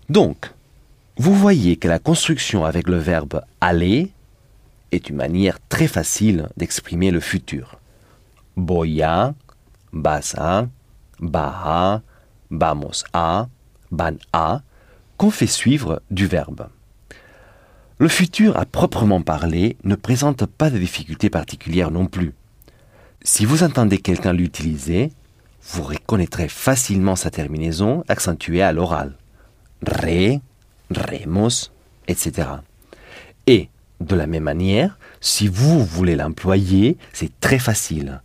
[0.08, 0.46] Donc,
[1.18, 4.12] vous voyez que la construction avec le verbe aller
[4.92, 7.78] est une manière très facile d'exprimer le futur.
[8.56, 9.34] Voy a,
[9.92, 10.66] vas a,
[11.20, 12.02] va a,
[12.50, 13.48] vamos a,
[13.90, 14.60] van a,
[15.16, 16.68] qu'on fait suivre du verbe.
[17.98, 22.34] Le futur à proprement parler ne présente pas de difficultés particulières non plus.
[23.22, 25.12] Si vous entendez quelqu'un l'utiliser,
[25.72, 29.14] vous reconnaîtrez facilement sa terminaison accentuée à l'oral.
[29.82, 30.40] Re,
[30.90, 31.72] remos,
[32.08, 32.48] etc.
[33.46, 33.68] Et,
[34.00, 38.20] de la même manière, si vous voulez l'employer, c'est très facile,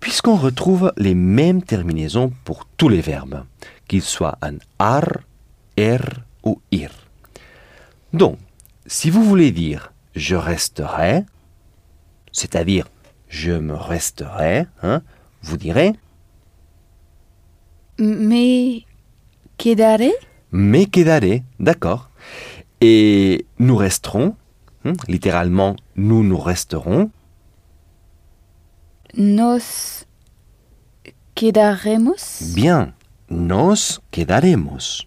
[0.00, 3.44] puisqu'on retrouve les mêmes terminaisons pour tous les verbes,
[3.88, 5.04] qu'ils soient en ar,
[5.76, 5.98] er
[6.44, 6.90] ou ir.
[8.12, 8.38] Donc,
[8.86, 11.24] si vous voulez dire je resterai,
[12.32, 12.88] c'est-à-dire
[13.28, 15.02] je me resterai, hein,
[15.42, 15.92] vous direz
[19.58, 20.12] quedaré
[20.56, 22.10] me quedaré, d'accord.
[22.80, 24.34] Et nous resterons,
[24.84, 27.10] hein, littéralement nous nous resterons,
[29.14, 30.04] nos
[31.34, 32.54] quedaremos?
[32.54, 32.92] Bien,
[33.30, 35.06] nos quedaremos.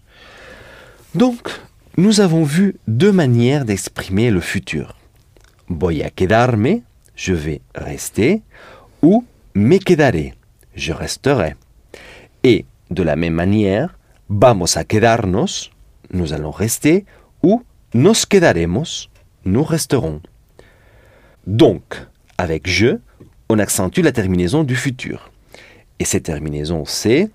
[1.14, 1.48] Donc,
[1.96, 4.96] nous avons vu deux manières d'exprimer le futur.
[5.68, 6.80] Voy a quedarme,
[7.14, 8.42] je vais rester,
[9.02, 10.34] ou me quedaré,
[10.74, 11.54] je resterai.
[12.42, 13.96] Et de la même manière,
[14.30, 15.70] vamos a quedarnos,
[16.10, 17.04] nous allons rester,
[17.42, 17.62] ou
[17.92, 19.10] nos quedaremos,
[19.44, 20.22] nous resterons.
[21.46, 22.06] Donc,
[22.38, 22.98] avec je,
[23.48, 25.30] on accentue la terminaison du futur.
[25.98, 27.30] Et cette terminaison, c'est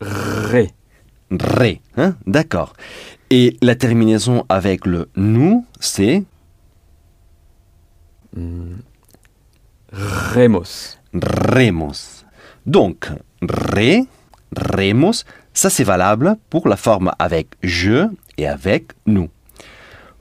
[0.00, 0.68] Re.
[1.30, 1.80] ré.
[1.96, 2.72] Hein D'accord.
[3.30, 6.22] Et la terminaison avec le nous, c'est.
[9.92, 10.96] Remos.
[11.12, 12.24] Remos.
[12.64, 13.08] Donc,
[13.42, 14.06] re,
[14.56, 19.28] remos, ça c'est valable pour la forme avec je et avec nous.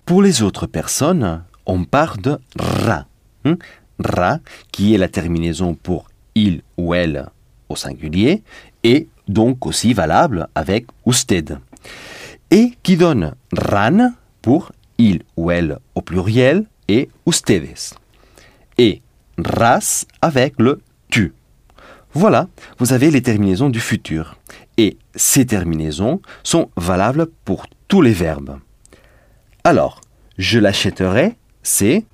[0.06, 3.06] Pour les autres personnes, on part de ra.
[3.46, 3.58] hein,
[4.00, 4.40] Ra,
[4.72, 7.28] qui est la terminaison pour il ou elle
[7.68, 8.44] au singulier,
[8.84, 11.58] et donc aussi valable avec usted.
[12.52, 14.12] Et qui donne ran
[14.42, 17.98] pour il ou elle au pluriel et ustedes.
[18.78, 19.02] Et
[19.38, 21.34] ras avec le tu.
[22.18, 22.48] Voilà,
[22.80, 24.38] vous avez les terminaisons du futur.
[24.78, 28.58] Et ces terminaisons sont valables pour tous les verbes.
[29.64, 30.02] Alors,
[30.40, 32.06] je l'achèterai, c'est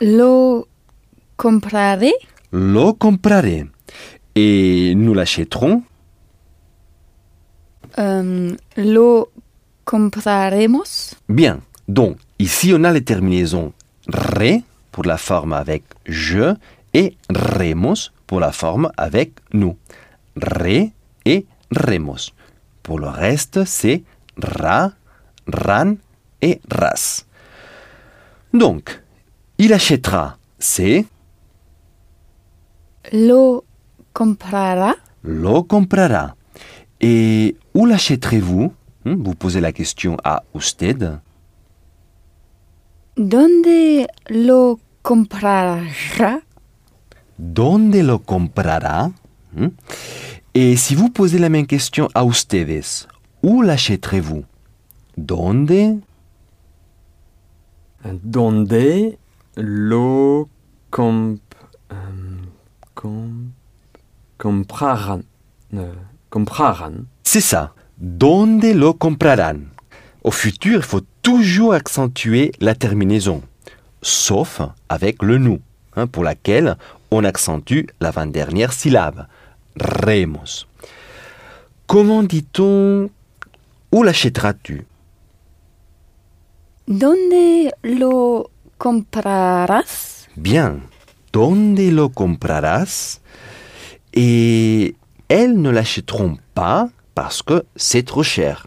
[0.00, 0.66] Lo
[1.36, 2.12] compraré?
[2.52, 3.66] lo compraré.
[4.34, 5.84] Et nous l'achèterons,
[7.98, 9.28] Euh, lo
[9.84, 11.14] compraremos?
[11.28, 11.60] bien.
[11.86, 13.72] Donc, ici, on a les terminaisons
[14.08, 16.54] re pour la forme avec je
[16.94, 19.76] et remos pour la forme avec nous.
[20.36, 20.90] Re
[21.24, 22.32] et remos.
[22.82, 24.02] Pour le reste, c'est
[24.36, 24.92] ra,
[25.52, 25.94] ran
[26.40, 27.24] et ras.
[28.52, 29.00] Donc,
[29.58, 31.04] il achètera, c'est
[33.12, 33.64] Lo
[34.12, 34.94] comprará.
[35.22, 36.34] lo comprará.
[37.00, 38.72] Et où l'achèterez-vous?
[39.04, 41.18] Hmm, Vous posez la question à usted.
[43.16, 45.80] ¿Dónde lo comprará?
[47.42, 49.10] ¿Dónde lo comprará?
[49.56, 49.68] Hmm.
[50.54, 53.06] Et si vous posez la même question à ustedes,
[53.42, 54.44] où l'achèterez-vous?
[55.16, 56.00] ¿Dónde?
[58.22, 59.16] Donde
[59.56, 60.48] lo
[60.90, 61.38] comp,
[62.94, 63.50] com-
[64.38, 65.20] compraran.
[65.74, 65.92] euh,
[66.30, 67.04] compraran.
[67.22, 67.74] C'est ça.
[67.98, 69.66] ¿Dónde lo comprarán?
[70.24, 73.42] Au futur, il faut toujours accentuer la terminaison,
[74.02, 75.60] sauf avec le nous,
[75.96, 76.76] hein, pour laquelle
[77.10, 79.26] on accentue l'avant-dernière syllabe.
[79.76, 80.66] Remos.
[81.86, 83.10] Comment dit-on
[83.92, 84.86] Où l'achèteras-tu?
[86.86, 90.28] ¿Dónde lo comprarás?
[90.36, 90.82] Bien.
[91.32, 93.20] ¿Dónde lo comprarás?
[94.12, 94.94] Et
[95.28, 98.66] elles ne l'achèteront pas parce que c'est trop cher.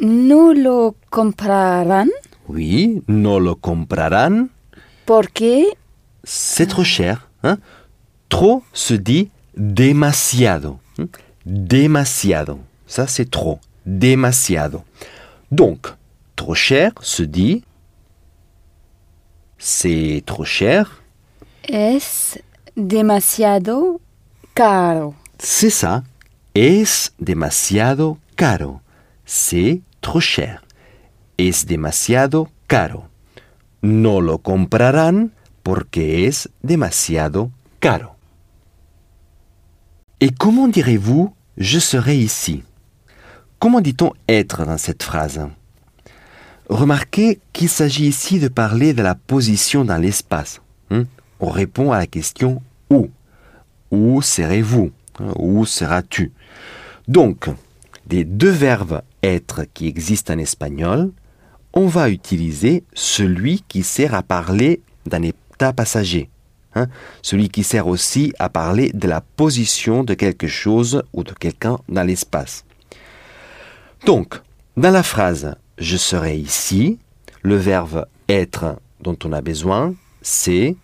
[0.00, 2.10] No lo comprarán?
[2.48, 4.50] Oui, no lo comprarán.
[5.06, 5.64] Porque
[6.24, 7.28] C'est trop cher.
[7.42, 7.58] hein?
[8.28, 10.78] Trop se dit demasiado.
[10.98, 11.06] hein?
[11.46, 12.58] Demasiado.
[12.86, 13.60] Ça, c'est trop.
[13.86, 14.82] Demasiado.
[15.52, 15.86] Donc,
[16.34, 17.62] trop cher se dit
[19.58, 21.02] c'est trop cher.
[21.68, 22.38] es
[22.76, 24.00] demasiado
[24.54, 25.14] caro.
[25.38, 26.02] C'est ça.
[26.54, 28.80] Es demasiado caro.
[29.24, 30.62] C'est trop cher.
[31.38, 33.04] Es demasiado caro.
[33.86, 35.30] No lo comprarán
[35.62, 38.16] porque es demasiado caro.
[40.18, 42.64] Et comment direz-vous je serai ici?
[43.60, 45.40] Comment dit-on être dans cette phrase?
[46.68, 50.60] Remarquez qu'il s'agit ici de parler de la position dans l'espace.
[50.90, 51.04] hein?
[51.38, 53.08] On répond à la question où.
[53.92, 54.90] Où serez-vous?
[55.20, 56.32] hein, Où seras-tu?
[57.06, 57.48] Donc,
[58.06, 61.12] des deux verbes être qui existent en espagnol,
[61.76, 66.30] on va utiliser celui qui sert à parler d'un état passager.
[66.74, 66.88] hein,
[67.22, 71.78] celui qui sert aussi à parler de la position de quelque chose ou de quelqu'un
[71.88, 72.64] dans l'espace.
[74.04, 74.40] Donc,
[74.76, 76.98] dans la phrase je serai ici,
[77.42, 80.76] le verbe être dont on a besoin, c'est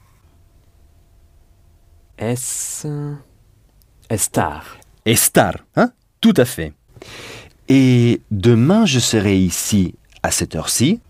[2.18, 2.86] Es.
[4.10, 4.78] Estar.
[5.06, 5.64] estar.
[5.74, 5.90] Hein?
[6.20, 6.74] Tout à fait.
[7.68, 11.00] Et demain, je serai ici à cette heure-ci.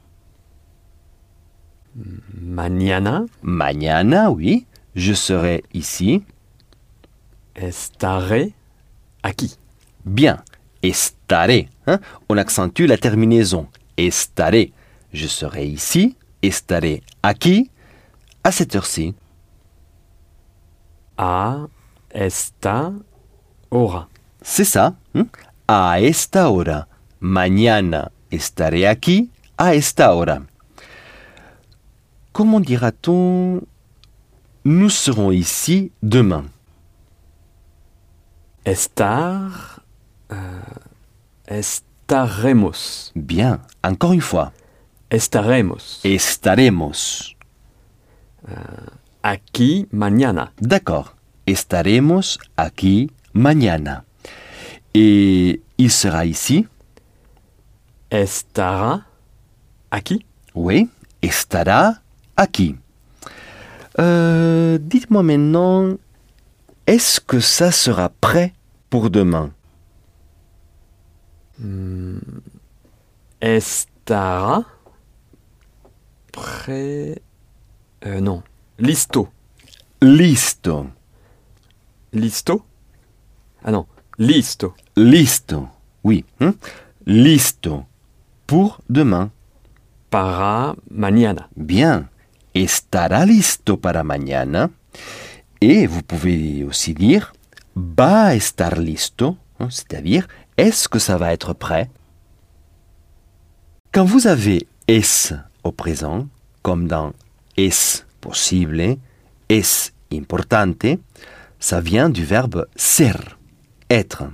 [2.34, 3.24] Mañana?
[3.42, 6.22] Mañana, oui, je serai ici.
[7.54, 8.54] estaré
[9.22, 9.56] aquí.
[10.04, 10.42] Bien.
[10.82, 11.68] Estaré.
[11.86, 13.68] hein On accentue la terminaison.
[13.96, 14.72] Estaré.
[15.12, 16.16] Je serai ici.
[16.42, 17.70] Estaré aquí
[18.42, 19.14] à cette heure-ci.
[21.16, 21.66] A
[22.10, 22.92] esta
[23.70, 24.08] hora.
[24.42, 24.96] C'est ça.
[25.14, 25.26] hein
[25.68, 26.88] A esta hora.
[27.20, 30.42] Mañana estaré aquí a esta hora.
[32.32, 33.60] Comment dira-t-on
[34.64, 36.44] Nous serons ici demain?
[38.64, 39.82] Estar.
[40.30, 40.60] euh,
[41.46, 43.12] estaremos.
[43.16, 43.60] Bien.
[43.82, 44.52] Encore une fois.
[45.10, 46.00] Estaremos.
[46.04, 47.36] Estaremos.
[49.22, 50.52] Aquí mañana.
[50.60, 51.14] D'accord.
[51.46, 54.04] Estaremos aquí mañana.
[54.94, 56.68] Et il sera ici?
[58.12, 59.06] Estará
[59.90, 60.26] aquí.
[60.54, 60.90] Oui.
[61.22, 62.02] estará
[62.36, 62.76] aquí.
[63.98, 65.96] Euh, Dites-moi maintenant,
[66.86, 68.52] est-ce que ça sera prêt
[68.90, 69.50] pour demain?
[73.40, 74.64] Estará.
[76.32, 77.22] Prêt?
[78.04, 78.42] Euh, non.
[78.78, 79.28] Listo.
[80.02, 80.86] Listo,
[82.12, 82.66] Listo?
[83.64, 83.86] Ah non.
[84.18, 84.74] Listo.
[84.96, 85.68] listo,
[86.04, 86.54] oui, hein?
[87.06, 87.86] listo,
[88.52, 89.30] pour demain.
[90.10, 91.48] Para mañana.
[91.56, 92.10] Bien,
[92.52, 94.68] estará listo para mañana.
[95.62, 97.32] Et vous pouvez aussi dire
[97.74, 100.28] va estar listo, hein, c'est-à-dire
[100.58, 101.90] est-ce que ça va être prêt?
[103.90, 105.32] Quand vous avez es
[105.64, 106.28] au présent,
[106.60, 107.14] comme dans
[107.56, 108.98] es posible,
[109.48, 109.62] es
[110.12, 110.84] importante,
[111.58, 113.16] ça vient du verbe ser,
[113.88, 114.24] être.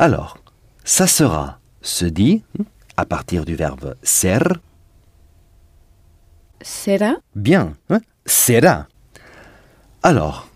[0.00, 0.38] Alors,
[0.82, 2.64] ça sera se dit hein,
[2.98, 4.42] à partir du verbe ser,
[6.60, 7.14] Será?
[7.36, 8.88] Bien, hein, sera.
[10.02, 10.48] Alors,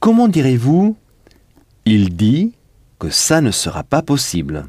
[0.00, 0.96] comment direz-vous
[1.84, 2.54] Il dit
[2.98, 4.66] que ça ne sera pas possible?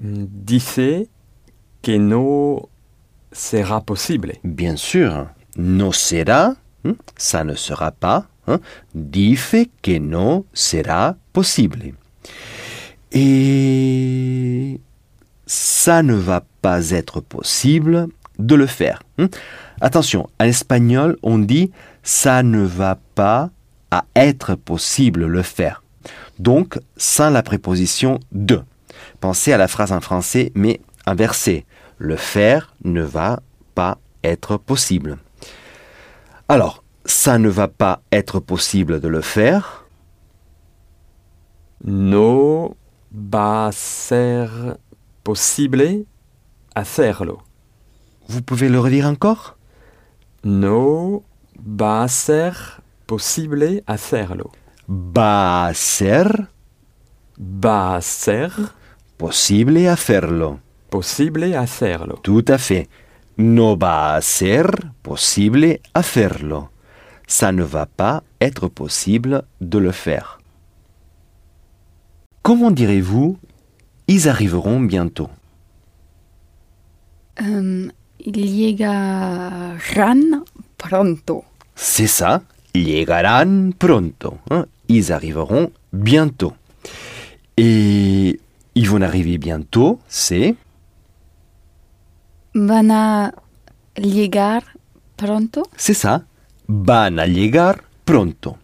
[0.00, 1.06] Dice
[1.80, 2.68] que no
[3.30, 4.32] será posible.
[4.42, 8.26] Bien sûr, no será, hein, ça ne sera pas.
[8.48, 8.58] hein,
[8.94, 11.94] dice que no será posible.
[13.12, 14.80] Et
[15.46, 19.02] ça ne va pas être possible de le faire.
[19.18, 19.28] hein.
[19.80, 21.70] Attention, en espagnol, on dit
[22.02, 23.50] ça ne va pas
[23.90, 25.82] à être possible le faire.
[26.38, 28.62] Donc, sans la préposition de.
[29.20, 31.64] Pensez à la phrase en français, mais inversée.
[31.98, 33.40] Le faire ne va
[33.74, 35.18] pas être possible.
[36.48, 39.84] Alors, ça ne va pas être possible de le faire.
[41.84, 42.76] No
[43.12, 44.46] va ser
[45.24, 46.04] posible
[46.74, 47.42] hacerlo.
[48.28, 49.56] Vous pouvez le redire encore?
[50.44, 51.24] No
[51.56, 52.52] va a ser
[53.06, 54.52] posible hacerlo.
[54.88, 56.48] Va a ser?
[57.38, 58.50] Va a ser
[59.16, 60.60] posible hacerlo.
[60.90, 62.20] posible hacerlo.
[62.22, 62.88] Tout à fait.
[63.36, 64.66] No va a ser
[65.02, 66.68] posible hacerlo.
[67.26, 70.38] Ça ne va pas être possible de le faire.
[72.42, 73.38] Comment direz-vous
[74.06, 75.30] Ils arriveront bientôt.
[78.74, 80.44] Llegarán
[80.76, 81.44] pronto.
[81.74, 82.42] C'est ça.
[82.74, 84.38] Llegarán pronto.
[84.50, 84.66] hein.
[84.88, 86.52] Ils arriveront bientôt.
[87.56, 88.40] Et
[88.74, 90.56] ils vont arriver bientôt, c'est?
[92.54, 93.32] Van a
[93.96, 94.62] llegar
[95.16, 95.62] pronto?
[95.76, 96.22] C'est ça.
[96.68, 98.56] Van a llegar pronto.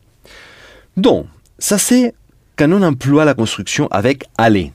[0.97, 1.27] Donc,
[1.59, 2.15] ça c'est
[2.57, 4.73] quand on emploie la construction avec aller.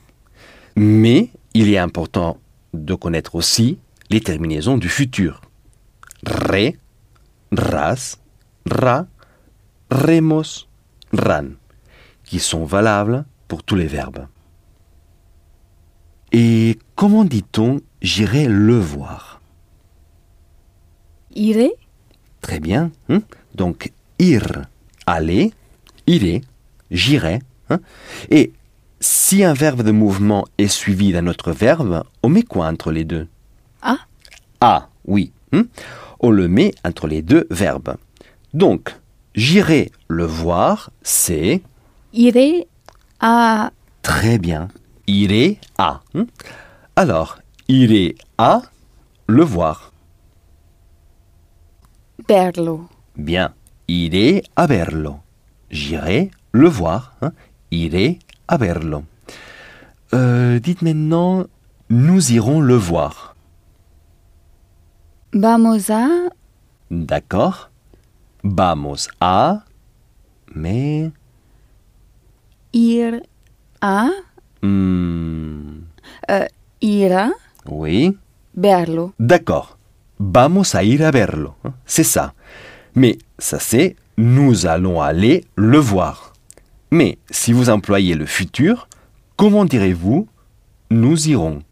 [0.76, 2.38] Mais il est important
[2.74, 3.78] de connaître aussi
[4.10, 5.40] les terminaisons du futur.
[6.26, 6.72] Re,
[7.52, 8.18] ras,
[8.70, 9.06] ra,
[9.90, 10.66] remos,
[11.12, 11.48] ran,
[12.24, 14.26] qui sont valables pour tous les verbes.
[16.32, 19.40] Et comment dit-on j'irai le voir
[21.34, 21.70] Iré.
[22.40, 22.90] Très bien.
[23.08, 23.22] hein?
[23.54, 24.62] Donc, ir,
[25.06, 25.52] aller,
[26.06, 26.42] irai,
[26.90, 27.40] j'irai.
[27.70, 27.80] hein?
[28.30, 28.52] Et
[29.00, 33.04] si un verbe de mouvement est suivi d'un autre verbe, on met quoi entre les
[33.04, 33.28] deux?
[33.82, 33.96] A.
[34.60, 35.32] Ah, oui.
[35.52, 35.64] hein.
[36.20, 37.96] On le met entre les deux verbes.
[38.54, 38.96] Donc,
[39.34, 41.62] j'irai le voir, c'est
[42.14, 42.66] Iré
[43.20, 43.70] a
[44.02, 44.68] très bien.
[45.06, 46.00] Irai à.
[46.14, 46.26] hein.
[46.96, 47.38] Alors,
[47.68, 48.62] irai à
[49.26, 49.92] le voir.
[52.28, 52.88] verlo.
[53.16, 53.52] Bien.
[53.88, 55.16] Iré a verlo.
[55.70, 57.14] J'irai le voir.
[57.22, 57.32] hein?
[57.70, 58.18] Iré
[58.48, 59.04] a verlo.
[60.14, 61.46] Euh, dites maintenant,
[61.90, 63.34] nous irons le voir.
[65.32, 66.06] Vamos a
[66.90, 67.70] D'accord
[68.44, 69.64] Vamos a.
[70.54, 71.10] Mais.
[72.72, 73.22] ir
[73.80, 74.08] a
[74.62, 75.80] hmm,
[76.80, 77.30] ir a
[77.66, 78.16] oui.
[78.54, 79.12] verlo.
[79.18, 79.76] D'accord.
[80.18, 81.54] Vamos a ir a verlo.
[81.64, 81.74] hein.
[81.86, 82.34] C'est ça.
[82.94, 86.25] Mais ça c'est nous allons aller le voir.
[86.96, 88.88] Mais si vous employez le futur,
[89.36, 90.28] comment direz-vous
[90.90, 91.62] nous irons?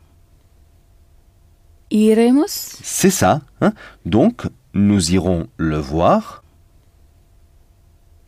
[1.90, 2.44] Iremos?
[2.82, 3.40] C'est ça.
[3.62, 3.72] hein?
[4.04, 4.42] Donc
[4.74, 6.42] nous irons le voir.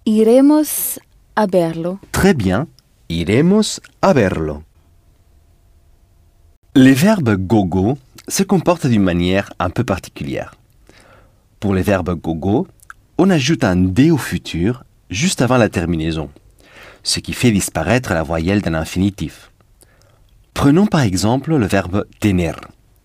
[0.06, 0.98] iremos
[1.34, 1.98] a verlo.
[2.12, 2.66] Très bien.
[3.10, 4.62] Iremos a verlo.
[6.74, 10.54] Les verbes gogo se comportent d'une manière un peu particulière.
[11.60, 12.66] Pour les verbes gogo,
[13.18, 16.30] on ajoute un D au futur juste avant la terminaison,
[17.06, 19.52] ce qui fait disparaître la voyelle d'un infinitif.
[20.54, 22.52] Prenons par exemple le verbe tener,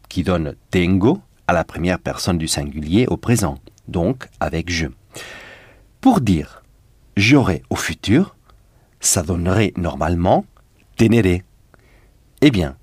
[0.10, 4.88] qui donne tengo, à la première personne du singulier au présent, donc avec je.
[6.02, 6.64] Pour dire
[7.16, 8.36] j'aurai au futur,
[8.99, 10.45] ça donnerait normalement
[10.97, 11.43] teneré.
[12.41, 12.78] Eh bien,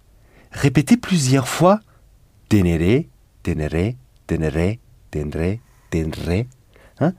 [0.52, 1.80] répétez plusieurs fois
[2.48, 3.08] teneré,
[3.42, 3.96] teneré,
[4.28, 4.78] teneré,
[5.10, 5.60] teneré,
[5.90, 6.46] teneré.
[7.00, 7.12] Hein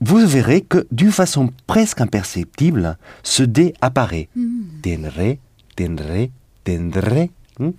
[0.00, 4.28] Vous verrez que d'une façon presque imperceptible, ce D apparaît.
[4.82, 5.40] Teneré,
[5.76, 6.30] teneré,
[6.64, 7.30] teneré.
[7.60, 7.72] hein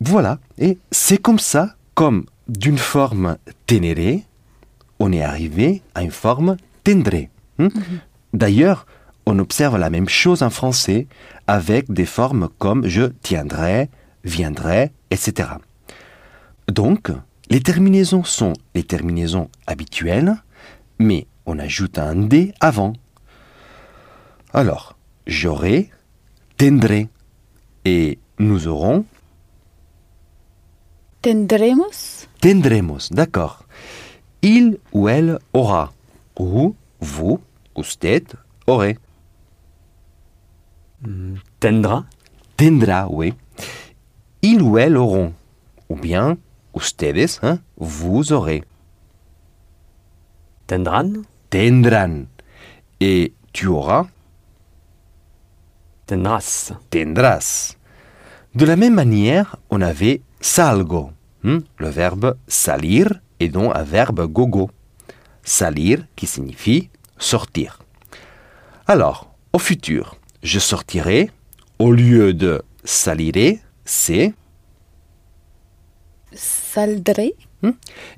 [0.00, 3.36] voilà, et c'est comme ça, comme d'une forme
[3.66, 4.24] ténéré,
[4.98, 7.30] on est arrivé à une forme tendré.
[7.58, 7.68] hein.
[8.32, 8.86] D'ailleurs,
[9.26, 11.06] on observe la même chose en français
[11.46, 13.88] avec des formes comme je tiendrai,
[14.24, 15.50] viendrai, etc.
[16.68, 17.10] Donc,
[17.50, 20.34] les terminaisons sont les terminaisons habituelles,
[20.98, 22.92] mais on ajoute un D avant.
[24.52, 25.90] Alors, j'aurai,
[26.56, 27.08] tendré,
[27.84, 29.04] et nous aurons
[31.22, 32.28] Tendremos?
[32.40, 33.64] Tendremos, d'accord.
[34.42, 35.90] Il ou elle aura.
[36.38, 37.40] Ou vous,
[37.78, 38.26] usted,
[38.66, 38.98] aurez.
[41.60, 42.04] Tendra?
[42.58, 43.32] Tendra, oui.
[44.42, 45.32] Il ou elle auront.
[45.88, 46.36] Ou bien,
[46.76, 48.62] ustedes, hein, vous aurez.
[50.66, 51.22] Tendran?
[51.50, 52.26] Tendrán.
[53.00, 54.06] Et tu auras,
[56.06, 56.72] Tendras.
[56.90, 57.76] tendrás.
[58.54, 61.10] De la même manière, on avait salgo,
[61.44, 64.70] hein, le verbe salir et donc un verbe gogo.
[65.42, 66.88] Salir qui signifie
[67.18, 67.80] sortir.
[68.86, 71.30] Alors, au futur, je sortirai,
[71.78, 74.32] au lieu de saliré, c'est,
[76.32, 77.34] Saldré.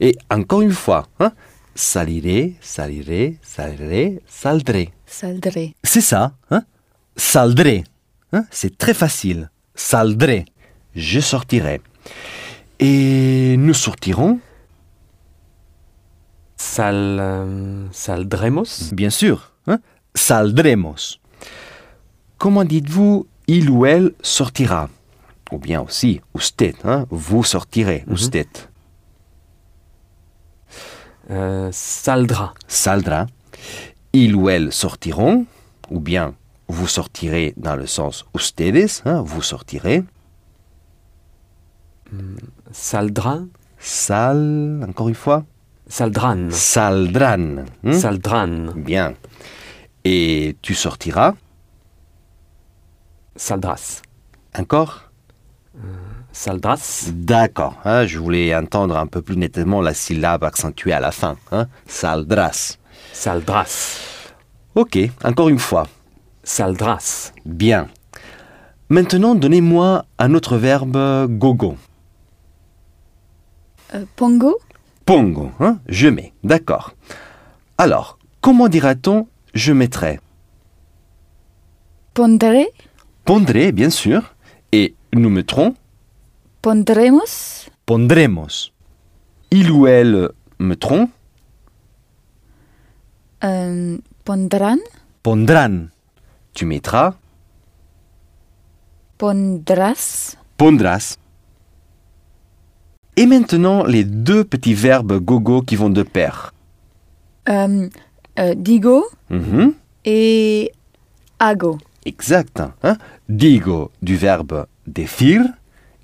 [0.01, 1.33] et encore une fois, hein,
[1.77, 4.91] saliré, saliré, saliré, saldré.
[5.07, 5.77] Saldré.
[5.85, 6.65] C'est ça, hein?
[7.17, 7.85] Saldré.
[8.33, 8.45] Hein?
[8.51, 9.51] C'est très facile.
[9.77, 10.47] Saldré.
[10.97, 11.81] Je sortirai.
[12.81, 14.41] Et nous sortirons,
[16.57, 17.19] Sal.
[17.21, 18.93] euh, saldremos?
[18.93, 19.53] bien sûr.
[19.67, 19.79] Hein?
[20.15, 21.21] Saldremos.
[22.39, 24.89] Comment dites-vous il ou elle sortira?
[25.53, 26.75] Ou bien aussi usted.
[26.85, 27.07] Hein?
[27.11, 28.05] Vous sortirez.
[28.11, 28.49] Usted.
[31.31, 32.55] Euh, saldra.
[32.69, 33.27] Saldra.
[34.13, 35.47] Il ou elle sortiront.
[35.91, 36.35] Ou bien
[36.69, 38.89] vous sortirez dans le sens ustedes.
[39.05, 40.05] Hein vous sortirez.
[42.73, 43.41] Saldra.
[43.79, 44.85] Sal.
[44.89, 45.45] Encore une fois.
[45.89, 46.51] Saldran.
[46.51, 47.65] Saldran.
[47.85, 48.73] hein Saldran.
[48.75, 49.15] Bien.
[50.05, 51.35] Et tu sortiras
[53.37, 54.03] Saldras.
[54.57, 55.11] encore
[56.37, 57.09] Saldras.
[57.15, 57.81] D'accord.
[57.87, 61.39] hein, je voulais entendre un peu plus nettement la syllabe accentuée à la fin.
[61.51, 62.77] Hein, saldras.
[63.15, 63.99] Saldras.
[64.75, 65.89] Ok, encore une fois.
[66.45, 67.33] Saldras.
[67.47, 67.89] Bien.
[68.91, 71.79] Maintenant, donnez-moi un autre verbe gogo.
[73.95, 74.59] Euh, pongo.
[75.07, 76.35] Pongo, hein, je mets.
[76.45, 76.93] D'accord.
[77.79, 80.21] Alors, comment dira-t-on je mettrai?
[82.13, 82.69] Pondré.
[83.25, 84.35] Pondré, bien sûr.
[84.73, 85.75] Et nous mettrons
[86.71, 87.69] Pondremos?
[87.87, 88.73] pondremos.
[89.53, 91.09] Il ou elle mettront
[93.45, 94.81] Euh, pondrán.
[95.23, 95.91] pondrán.
[96.55, 97.15] Tu mettras?
[99.17, 100.37] Pondrás.
[100.57, 101.17] pondrás.
[103.17, 106.53] Et maintenant, les deux petits verbes gogo qui vont de pair.
[107.49, 107.89] Euh,
[108.41, 109.73] euh, digo Mhm,
[110.05, 110.73] et
[111.39, 111.79] hago.
[112.05, 112.61] Exact.
[112.83, 112.97] hein.
[113.29, 115.45] Digo du verbe decir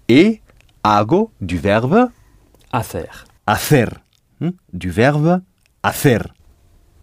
[0.09, 0.41] et
[0.83, 2.09] hago du verbe
[2.73, 3.25] Hacer.
[3.47, 3.89] hacer.
[4.41, 5.43] hein, Du verbe
[5.83, 6.21] hacer.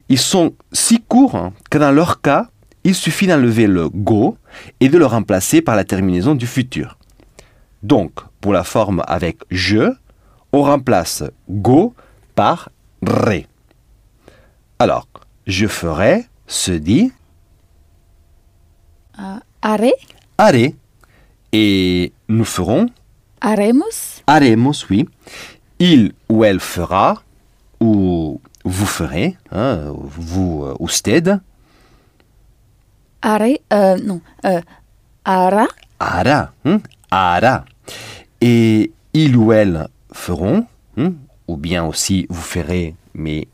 [0.09, 2.49] Ils sont si courts hein, que dans leur cas,
[2.83, 4.37] il suffit d'enlever le go
[4.79, 6.97] et de le remplacer par la terminaison du futur.
[7.83, 8.11] Donc,
[8.41, 9.93] pour la forme avec je,
[10.51, 11.93] on remplace go
[12.35, 12.69] par
[13.03, 13.47] ré.
[14.79, 15.07] Alors,
[15.45, 17.11] je ferai se dit
[19.17, 19.93] Ah, haré.
[20.37, 20.75] haré
[21.51, 22.87] et nous ferons
[23.41, 24.21] Haremos.
[24.27, 25.07] haremos, oui.
[25.79, 27.21] Il ou elle fera
[27.79, 31.39] ou vous ferez, hein, vous, euh, usted.
[33.25, 34.21] Euh, non.
[34.45, 34.61] Euh,
[35.25, 35.67] hará.
[35.99, 36.79] hará, hein,
[37.11, 37.65] hará.
[38.41, 40.65] Et il ou elle feront,
[40.97, 41.13] hein,
[41.47, 43.47] ou bien aussi vous ferez, mais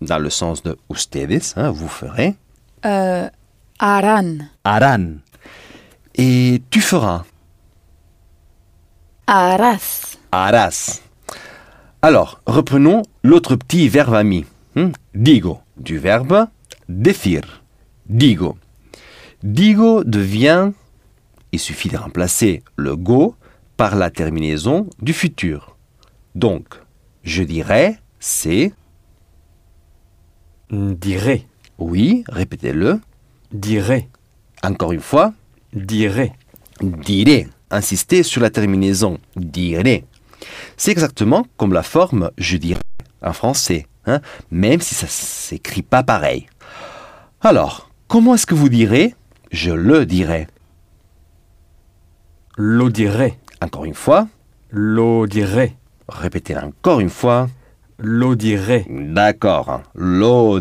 [0.00, 2.34] dans le sens de ustedes, hein, vous ferez,
[2.84, 3.28] Euh,
[3.78, 4.48] harán.
[4.64, 5.20] harán.
[6.16, 7.24] Et tu feras,
[9.26, 10.18] Harás.
[10.32, 11.02] harás.
[12.02, 14.44] Alors, reprenons l'autre petit verbe ami.
[14.76, 16.48] hein, Digo, du verbe
[16.88, 17.62] decir.
[18.06, 18.58] Digo.
[19.42, 20.72] Digo devient,
[21.52, 23.36] il suffit de remplacer le go
[23.76, 25.76] par la terminaison du futur.
[26.34, 26.74] Donc,
[27.22, 28.72] je dirais, c'est...
[30.70, 31.46] Dirait.
[31.78, 33.00] Oui, répétez-le.
[33.52, 34.08] Dirait.
[34.62, 35.34] Encore une fois,
[35.72, 36.32] Dirait.
[36.80, 37.48] dirait.
[37.72, 40.04] Insistez sur la terminaison dirait.
[40.76, 42.82] C'est exactement comme la forme je dirais
[43.22, 44.20] en français, hein,
[44.50, 46.46] même si ça s'écrit pas pareil.
[47.40, 49.14] Alors, comment est-ce que vous direz
[49.50, 50.48] Je le dirais?
[52.58, 53.38] Lo dirait.
[53.62, 54.28] Encore une fois,
[54.70, 55.74] Lo dirait.
[56.08, 57.48] répétez encore une fois.
[57.98, 58.84] Lo dirait.
[58.90, 60.60] D'accord, hein, lo.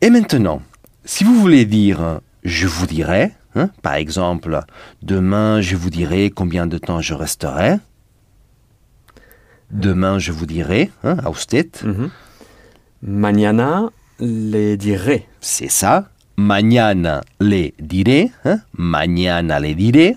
[0.00, 0.62] Et maintenant,
[1.04, 4.60] si vous voulez dire je vous dirai, hein, par exemple,
[5.02, 7.76] demain je vous dirai combien de temps je resterai.
[9.70, 12.10] Demain je vous dirai, hein, à usted, Mhm.
[13.02, 13.90] Mañana
[14.20, 15.26] le dirait.
[15.40, 16.08] c'est ça.
[16.36, 20.16] Mañana le diré, hein, mañana le diré.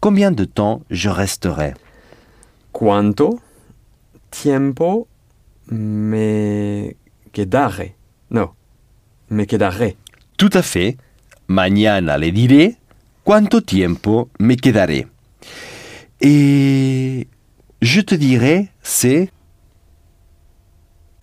[0.00, 1.74] Combien de temps je resterai?
[2.72, 3.40] ¿Cuánto
[4.30, 5.08] tiempo
[5.70, 6.94] me
[7.32, 7.94] quedaré?
[8.30, 8.54] No,
[9.30, 9.96] me quedaré.
[10.36, 10.96] Tout à fait.
[11.48, 12.76] Mañana le diré
[13.24, 15.06] cuánto tiempo me quedaré.
[16.20, 17.26] Et
[17.80, 19.30] je te dirai, c'est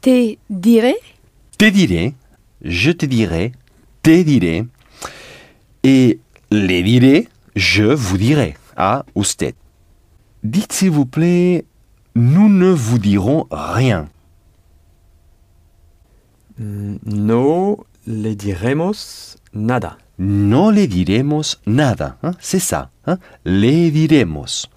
[0.02, 0.96] Te diré?
[1.58, 2.14] Te diré,
[2.62, 3.54] je te dirai,
[4.04, 4.66] te diré.
[5.84, 6.20] Et
[6.52, 9.56] les diré, je vous dirai, à usted.
[10.44, 11.66] Dites s'il vous plaît,
[12.16, 14.08] nous ne vous dirons rien.
[16.60, 19.98] No le diremos nada.
[20.18, 22.18] No le diremos nada.
[22.24, 22.90] hein, C'est ça.
[23.06, 24.68] hein, Le diremos.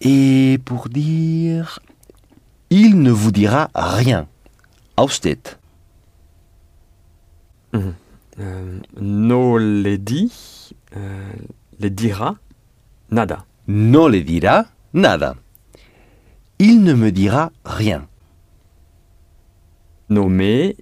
[0.00, 1.80] Et pour dire,
[2.70, 4.28] il ne vous dira rien.
[4.96, 5.38] À usted.
[7.74, 10.30] Euh, no le di,
[10.96, 11.32] euh,
[11.80, 12.36] le dira
[13.10, 13.44] nada.
[13.66, 15.34] No le dira nada.
[16.60, 18.06] Il ne me dira rien.
[20.08, 20.74] No me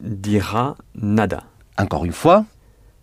[0.00, 1.44] dira nada.
[1.78, 2.44] Encore une fois,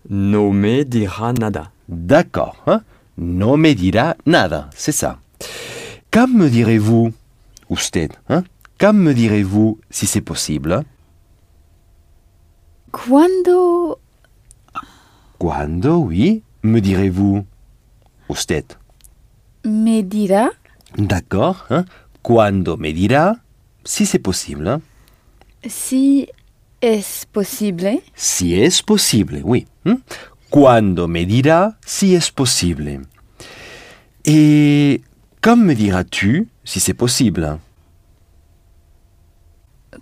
[0.09, 1.71] No me dira nada.
[1.87, 2.55] d'accord.
[2.67, 2.81] hein,
[3.17, 4.69] No me dira nada.
[4.75, 5.19] C'est ça.
[6.11, 7.13] Quand me direz-vous,
[7.69, 8.43] usted, hein,
[8.79, 10.83] quand me direz-vous si c'est possible?
[12.91, 13.99] Cuando?
[15.37, 17.45] Quando, oui, me direz-vous
[18.29, 18.65] Usted.
[19.65, 20.49] me dirá?
[20.97, 21.65] D'accord.
[21.69, 21.85] Hein?
[22.21, 23.35] Quando me dira
[23.83, 24.67] si c'est possible.
[24.67, 24.81] hein?
[25.67, 26.27] si
[26.81, 29.67] es posible Si es posible, oui.
[29.85, 30.01] hein.
[30.49, 33.01] Quando me dira si es posible.
[34.25, 35.01] Et
[35.41, 37.57] quand me diras-tu si c'est possible?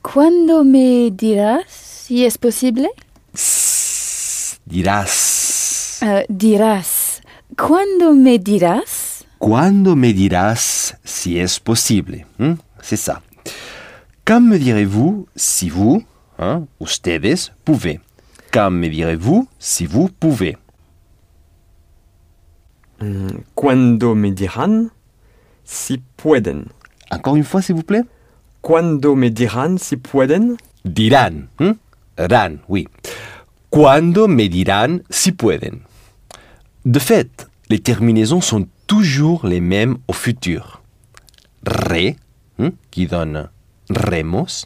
[0.01, 2.89] Cuando me dirás si es posible
[3.33, 5.99] S- Dirás.
[6.03, 7.21] Euh, dirás
[8.15, 12.25] me dirás Quando me dirás si es posible.
[12.39, 12.57] hein.
[12.81, 13.21] C'est ça.
[14.25, 16.03] Quand me direz-vous si vous,
[16.39, 17.99] hein, ustedes, pouvez
[18.51, 20.57] Quand me direz-vous si vous pouvez?
[23.55, 24.89] Cuando me dirán
[25.63, 26.65] si pueden.
[27.11, 28.03] Encore une fois, s'il vous plaît?
[28.61, 30.57] Cuando me dirán si pueden?
[30.83, 31.47] Dirán.
[31.59, 31.75] hein?
[32.17, 32.87] Ran, oui.
[33.69, 35.81] Cuando me dirán si pueden?
[36.85, 40.81] De fait, les terminaisons sont toujours les mêmes au futur.
[41.65, 42.15] Re,
[42.57, 43.49] hein, qui donne
[43.89, 44.65] remos,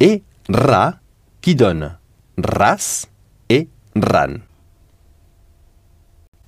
[0.00, 0.96] et ra,
[1.40, 1.96] qui donne
[2.38, 3.06] ras
[3.48, 4.34] et ran.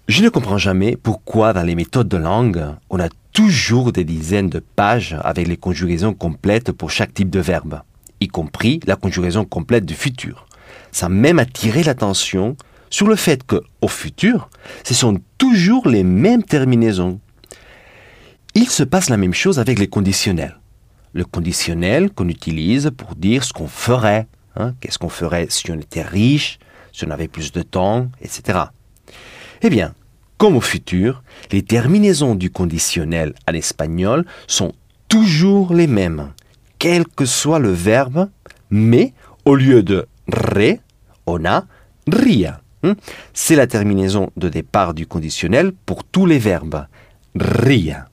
[0.09, 4.49] Je ne comprends jamais pourquoi dans les méthodes de langue, on a toujours des dizaines
[4.49, 7.83] de pages avec les conjugaisons complètes pour chaque type de verbe,
[8.21, 10.47] y compris la conjugaison complète du futur.
[10.93, 12.57] Ça a même attiré l'attention
[12.89, 14.49] sur le fait que, au futur,
[14.85, 17.21] ce sont toujours les mêmes terminaisons.
[18.55, 20.59] Il se passe la même chose avec les conditionnels.
[21.17, 25.79] Le conditionnel qu'on utilise pour dire ce qu'on ferait, hein, qu'est-ce qu'on ferait si on
[25.79, 26.59] était riche,
[26.93, 28.59] si on avait plus de temps, etc.
[29.63, 29.95] Eh bien,
[30.37, 34.75] comme au futur, les terminaisons du conditionnel en espagnol sont
[35.09, 36.35] toujours les mêmes,
[36.79, 38.29] quel que soit le verbe,
[38.69, 39.15] mais
[39.47, 40.77] au lieu de re,
[41.25, 41.65] on a
[42.13, 42.61] ria.
[42.83, 42.95] hein.
[43.33, 46.87] C'est la terminaison de départ du conditionnel pour tous les verbes.
[47.35, 48.07] Ria.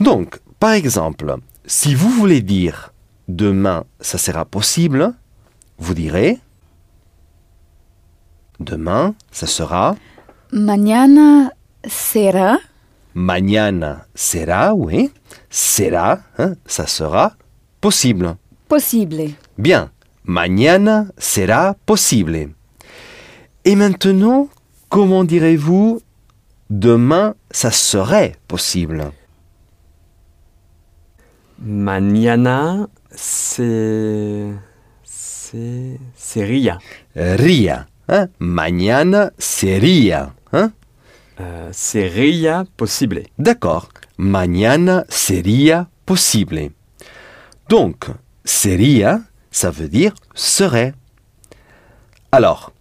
[0.00, 2.92] Donc, par exemple, si vous voulez dire
[3.28, 5.12] demain ça sera possible,
[5.78, 6.38] vous direz
[8.60, 9.96] demain ça sera
[10.52, 11.50] Mañana
[11.88, 12.58] será
[13.16, 15.12] Mañana será, oui.
[15.48, 17.36] Será, hein, ça sera
[17.80, 18.36] possible.
[18.68, 19.34] posible.
[19.56, 19.90] Bien.
[20.24, 22.50] Mañana será posible.
[23.64, 24.48] Et maintenant,
[24.88, 26.00] comment direz-vous
[26.70, 29.12] demain ça serait possible?
[31.58, 34.52] Mañana se...
[35.04, 35.98] se...
[36.16, 36.78] sería.
[37.14, 37.88] Ría.
[38.08, 38.30] hein.
[38.38, 40.34] Mañana sería.
[40.52, 40.72] hein.
[41.40, 43.28] Euh, sería posible.
[43.38, 43.88] D'accord.
[44.16, 46.72] Mañana sería posible.
[47.68, 48.06] Donc,
[48.44, 50.94] sería, ça veut dire serait.
[52.30, 52.72] Alors,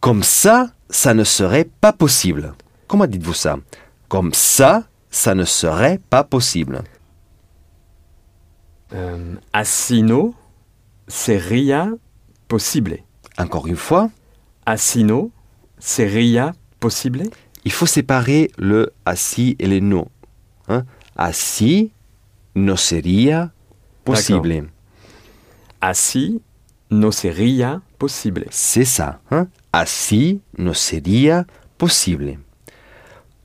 [0.00, 2.54] comme ça, ça ne serait pas possible.
[2.88, 3.56] Comment dites-vous ça?
[4.08, 6.82] Comme ça, ça ne serait pas possible.
[8.92, 10.34] Euh, así no
[11.08, 11.94] sería
[12.48, 13.04] posible.
[13.38, 14.10] Encore une fois,
[14.66, 15.30] Así no
[15.78, 17.30] sería posible.
[17.64, 20.08] il faut séparer le así et le no.
[20.68, 20.84] Hein?
[21.16, 21.92] Así
[22.54, 23.52] no sería
[24.04, 24.64] posible.
[25.80, 26.40] Así
[26.90, 28.46] no sería posible.
[28.50, 29.20] C'est ça.
[29.30, 29.48] Hein?
[29.72, 31.46] Así no sería
[31.78, 32.38] posible.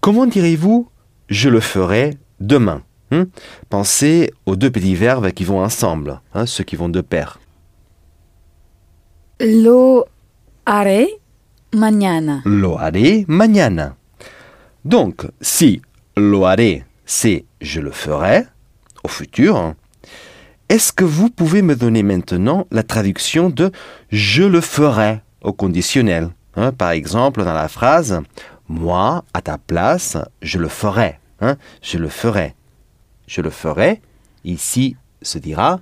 [0.01, 0.89] Comment direz-vous
[1.29, 2.83] je le ferai demain?
[3.15, 3.27] Hein?
[3.69, 7.39] Pensez aux deux petits verbes qui vont ensemble, hein, ceux qui vont de pair.
[9.39, 10.05] Lo
[10.65, 11.07] haré
[11.73, 12.41] mañana.
[12.45, 13.95] Lo haré mañana.
[14.83, 15.81] Donc, si
[16.15, 18.45] lo haré, c'est je le ferai
[19.03, 19.75] au futur, hein,
[20.69, 23.71] est-ce que vous pouvez me donner maintenant la traduction de
[24.09, 26.71] je le ferai au conditionnel hein?
[26.71, 28.21] Par exemple, dans la phrase
[28.67, 31.19] moi, à ta place, je le ferai.
[31.39, 32.55] hein, je le ferai.
[33.27, 34.01] Je le ferai.
[34.43, 35.79] Ici se dira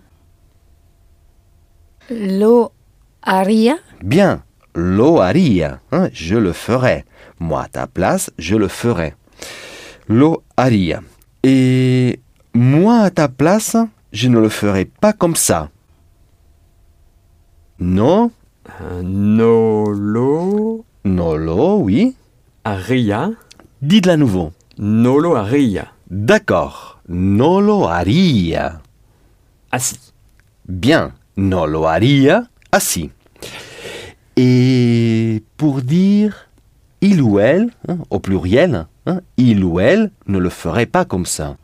[2.09, 2.71] Lo
[3.21, 4.41] haría Bien,
[4.73, 7.05] lo haría, hein, je le ferai.
[7.39, 9.13] Moi, à ta place, je le ferai.
[10.07, 11.01] Lo haría.
[11.43, 12.19] Et
[12.53, 13.75] moi, à ta place,
[14.11, 15.69] je ne le ferai pas comme ça.
[17.79, 18.31] Non,
[18.81, 22.15] Euh, no lo no lo, oui.
[22.63, 23.31] haría.
[23.81, 24.53] Dites-le à nouveau.
[24.77, 25.91] No lo haría.
[26.09, 28.81] D'accord, no lo haría.
[29.71, 29.97] Así.
[30.65, 33.11] Bien, no lo haría así.
[34.35, 36.49] Et pour dire
[37.01, 41.25] il ou elle, hein, au pluriel, hein, il ou elle ne le ferait pas comme
[41.25, 41.57] ça.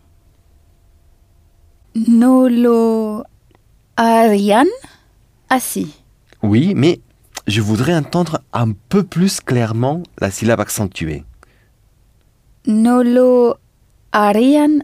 [1.96, 3.24] no lo
[3.96, 4.68] harían
[5.50, 5.94] así.
[6.44, 7.00] Oui, mais
[7.48, 11.24] je voudrais entendre un peu plus clairement la syllabe accentuée.
[12.66, 13.58] No lo
[14.12, 14.84] harían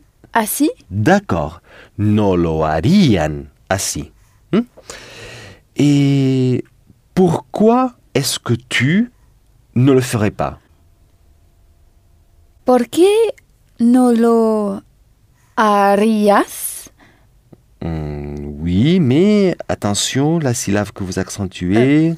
[0.89, 1.61] D'accord,
[1.97, 4.11] no lo harían así.
[4.51, 4.61] Hmm?
[5.77, 6.63] Et
[7.13, 9.11] pourquoi est-ce que tu
[9.75, 10.59] ne le ferais pas?
[12.65, 13.07] ¿Por qué
[13.79, 14.81] no lo
[15.55, 16.89] harías?
[17.81, 22.15] Hmm, Oui, mais attention, la syllabe que vous accentuez.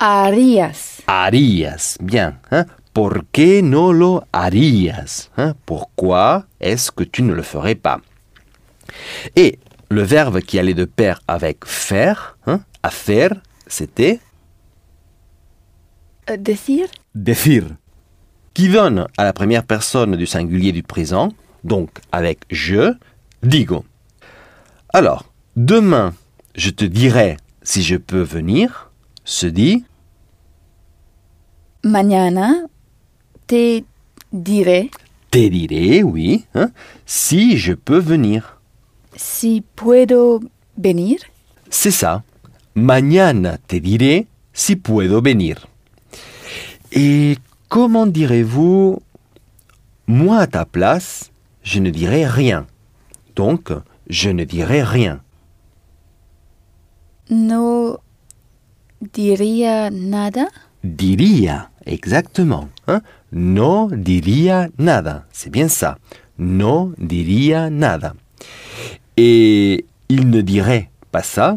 [0.00, 1.02] Harías.
[1.06, 2.40] Harías, bien.
[2.50, 2.66] Hein?
[2.92, 5.54] ¿Por qué no lo harías hein?
[5.64, 8.00] Pourquoi est-ce que tu ne le ferais pas?
[9.36, 9.58] Et
[9.90, 13.32] le verbe qui allait de pair avec faire, hein, à faire,
[13.66, 14.20] c'était?
[16.28, 16.86] Decir.
[17.14, 17.66] decir,
[18.54, 21.30] qui donne à la première personne du singulier du présent,
[21.64, 22.94] donc avec je,
[23.42, 23.84] digo.
[24.92, 25.24] Alors,
[25.56, 26.14] demain,
[26.54, 28.92] je te dirai si je peux venir,
[29.24, 29.84] se dit?
[31.82, 32.69] Mañana
[33.50, 33.82] te
[34.32, 34.90] diré
[35.30, 36.70] te diré, oui, hein,
[37.06, 38.60] si je peux venir.
[39.16, 40.40] si puedo
[40.76, 41.18] venir?
[41.68, 42.22] C'est ça.
[42.74, 45.66] Mañana te diré si puedo venir.
[46.92, 47.38] Et
[47.68, 49.00] comment direz-vous
[50.06, 51.30] Moi à ta place,
[51.62, 52.66] je ne dirai rien.
[53.36, 53.72] Donc,
[54.08, 55.22] je ne dirai rien.
[57.28, 58.00] No
[59.00, 60.48] diría nada?
[60.82, 62.68] Diría, exactement.
[62.86, 63.02] hein?
[63.32, 65.26] No diría nada.
[65.30, 65.98] C'est bien ça.
[66.38, 68.14] No diría nada.
[69.16, 71.56] Et il ne dirait pas ça.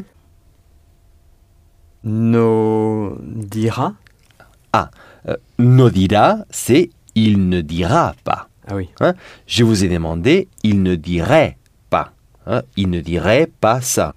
[2.04, 3.96] No dira.
[5.26, 8.50] Euh, no dira, c'est il ne dira pas.
[8.68, 8.90] Ah oui.
[9.00, 9.14] Hein,
[9.48, 11.58] Je vous ai demandé, il ne dirait
[11.90, 12.12] pas.
[12.46, 14.16] Hein, Il ne dirait pas ça.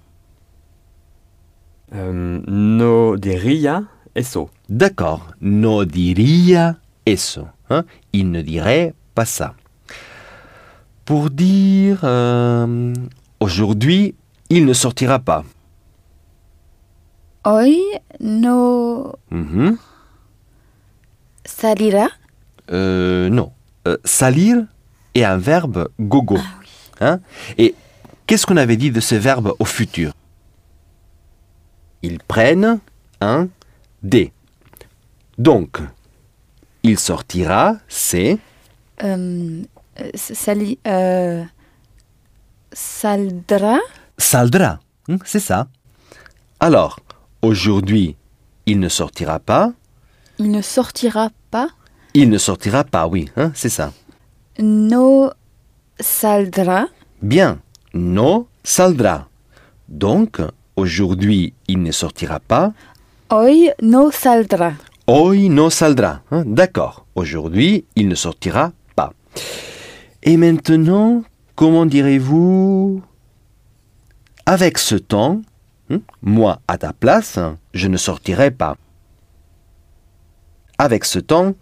[1.93, 3.85] Euh, no diría
[4.17, 4.49] eso.
[4.69, 5.21] D'accord.
[5.41, 7.47] No diría eso.
[7.69, 9.53] Hein, Il ne dirait pas ça.
[11.05, 12.93] Pour dire euh,
[13.39, 14.15] aujourd'hui,
[14.49, 15.43] il ne sortira pas.
[17.45, 17.81] Hoy
[18.19, 19.77] no Mhm.
[21.45, 22.07] salirá?
[22.71, 23.51] Euh, non.
[23.87, 24.65] Euh, salir
[25.15, 26.37] est un verbe gogo.
[26.37, 26.67] Ah oui.
[26.99, 27.19] Hein
[27.57, 27.75] Et
[28.25, 30.11] qu'est-ce qu'on avait dit de ce verbe au futur?
[32.01, 32.79] Ils prennent
[33.21, 33.47] un
[34.03, 34.31] D.
[35.37, 35.79] Donc,
[36.83, 38.37] il sortira, c'est
[39.03, 39.61] Euh,
[39.99, 41.43] euh, sali- euh,
[42.73, 43.77] saldra?
[44.17, 44.79] Saldra,
[45.09, 45.67] hein, c'est ça.
[46.59, 46.99] Alors,
[47.41, 48.15] aujourd'hui,
[48.65, 49.71] il ne sortira pas.
[50.39, 51.69] Il ne sortira pas?
[52.13, 53.93] Il ne sortira pas, oui, hein, c'est ça.
[54.59, 55.31] No
[55.99, 56.87] saldra?
[57.21, 57.59] Bien,
[57.93, 59.27] no saldrá.
[59.87, 60.41] Donc,
[60.75, 62.73] aujourd'hui, il ne sortira pas.
[63.29, 64.77] Hoy no saldra.
[65.07, 66.21] Hoy no saldrá.
[66.31, 67.05] hein, D'accord.
[67.15, 69.13] Aujourd'hui, il ne sortira pas.
[70.23, 71.23] Et maintenant,
[71.55, 73.01] comment direz-vous
[74.45, 75.41] Avec ce temps,
[75.89, 77.39] hein, moi à ta place,
[77.73, 78.77] je ne sortirai pas.
[80.77, 81.53] Avec ce temps,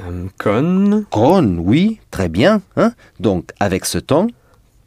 [0.00, 2.62] Ähm, con, con, oui, très bien.
[2.76, 2.92] hein.
[3.18, 4.28] Donc, avec ce temps,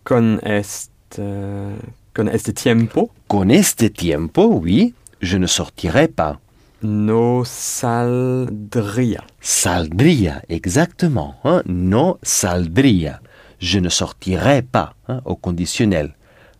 [0.05, 0.89] con est,
[1.19, 1.75] äh,
[2.15, 6.39] con este tiempo, con este tiempo, oui, je ne sortirai pas.
[6.83, 9.23] no saldría.
[9.39, 11.35] Saldría, exactement.
[11.43, 11.61] hein.
[11.67, 13.21] No saldría.
[13.59, 16.15] Je ne sortirai pas hein, au conditionnel.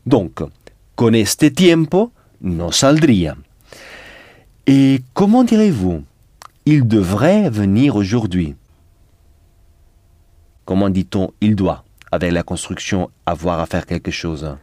[0.06, 0.44] Donc,
[0.96, 3.36] con este tiempo, no saldría.
[4.68, 6.04] Et comment direz-vous
[6.68, 8.56] Il devrait venir aujourd'hui?
[10.66, 14.56] Comment dit-on il doit Avec la construction avoir à faire quelque chose?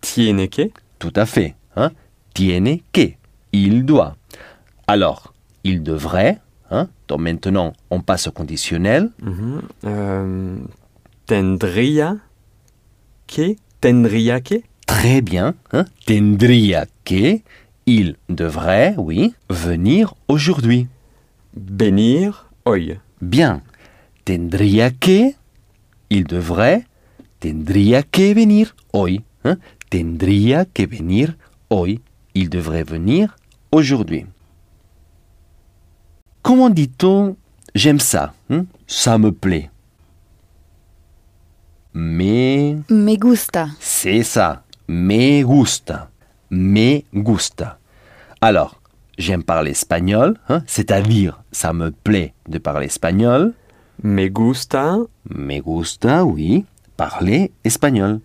[0.00, 1.54] Tiene que, Tout à fait.
[1.76, 1.90] Hein?
[2.32, 3.12] Tiene que.
[3.52, 4.16] Il doit.
[4.86, 5.32] Alors,
[5.64, 6.38] il devrait.
[6.70, 6.88] Hein?
[7.08, 9.10] Donc maintenant, on passe au conditionnel.
[11.26, 12.16] tendría
[13.26, 15.54] que, tendría que, Très bien.
[15.72, 15.84] Hein?
[16.06, 17.40] Tendría que.
[17.86, 20.86] Il devrait, oui, venir aujourd'hui.
[21.54, 22.98] venir hoy.
[23.20, 23.62] Bien.
[24.24, 25.34] Tendría que.
[26.10, 26.84] Il devrait.
[27.40, 29.22] Tendría que venir hoy.
[29.44, 29.58] hein.
[29.90, 31.36] Tendría que venir
[31.70, 32.00] hoy.
[32.34, 33.34] Il devrait venir
[33.72, 34.26] aujourd'hui.
[36.42, 37.36] Comment dit-on
[37.74, 38.64] j'aime ça hein?
[38.86, 39.70] Ça me plaît.
[41.94, 43.68] Mais Me gusta.
[43.80, 44.62] c'est ça.
[44.88, 46.10] Me gusta.
[46.50, 47.78] Me gusta.
[48.40, 48.80] Alors,
[49.18, 53.52] j'aime parler espagnol, hein, c'est-à-dire ça me plaît de parler espagnol.
[54.02, 54.96] Me gusta
[55.30, 56.64] Me gusta, oui,
[56.96, 58.20] parler espagnol.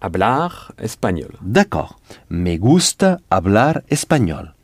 [0.00, 1.30] hablar español.
[1.42, 1.98] D'accord.
[2.30, 4.54] Me gusta hablar espagnol.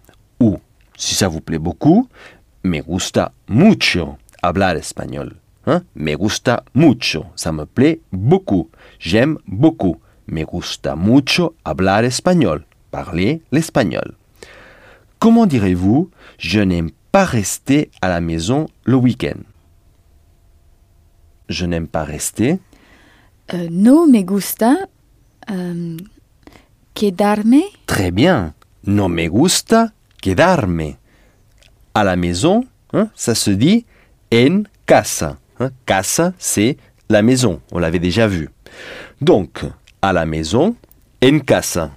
[0.96, 2.08] Si ça vous plaît beaucoup,
[2.64, 5.36] me gusta mucho hablar espagnol.
[5.66, 5.82] Hein?
[5.94, 7.26] Me gusta mucho.
[7.36, 8.70] Ça me plaît beaucoup.
[8.98, 9.96] J'aime beaucoup.
[10.28, 12.64] Me gusta mucho hablar espagnol.
[12.90, 14.14] Parler l'espagnol.
[15.18, 19.40] Comment direz-vous je n'aime pas rester à la maison le week-end?
[21.48, 22.58] Je n'aime pas rester.
[23.54, 24.74] Euh, no me gusta.
[25.50, 25.96] euh,
[26.94, 27.60] quedarme.
[27.86, 28.54] Très bien.
[28.84, 29.92] No me gusta
[30.26, 30.96] quedarme.
[31.94, 33.86] À la maison, hein, ça se dit
[34.34, 35.36] en casa.
[35.60, 35.70] hein.
[35.86, 36.76] Casa, c'est
[37.08, 37.60] la maison.
[37.70, 38.48] On l'avait déjà vu.
[39.20, 39.64] Donc,
[40.02, 40.74] à la maison,
[41.24, 41.92] en casa.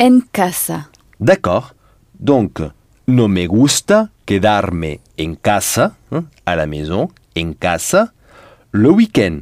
[0.00, 0.88] En casa.
[1.18, 1.74] D'accord.
[2.20, 2.60] Donc,
[3.06, 7.08] no me gusta quedarme en casa, hein, à la maison,
[7.38, 8.12] en casa,
[8.72, 9.40] le week-end.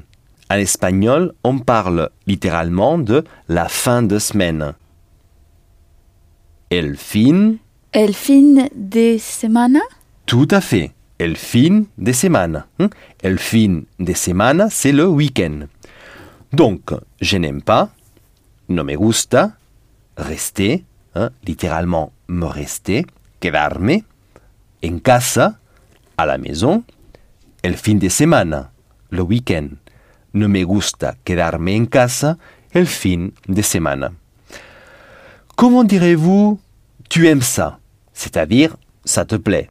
[0.49, 4.75] En espagnol, on parle littéralement de la fin de semaine.
[6.71, 7.61] El fin,
[7.93, 9.81] El fin de semana?
[10.27, 10.93] tout à fait.
[11.19, 12.67] El fin de semana.
[13.23, 15.67] El fin de semana, c'est le week-end.
[16.53, 16.93] Donc,
[17.23, 17.89] je n'aime pas,
[18.69, 19.57] no me gusta,
[20.19, 23.07] rester, hein, littéralement me rester,
[23.41, 24.03] quedarme,
[24.85, 25.59] en casa,
[26.19, 26.85] à la maison,
[27.63, 28.73] el fin de semana,
[29.11, 29.71] le week-end.
[30.35, 32.37] No me gusta quedarme en casa
[32.73, 34.13] el fin de semana.
[35.57, 36.61] Comment direz-vous
[37.09, 37.79] tu aimes ça?
[38.13, 39.71] C'est-à-dire, ça te plaît?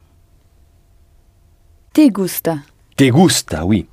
[1.92, 2.58] Te gusta.
[2.96, 3.86] Te gusta, oui.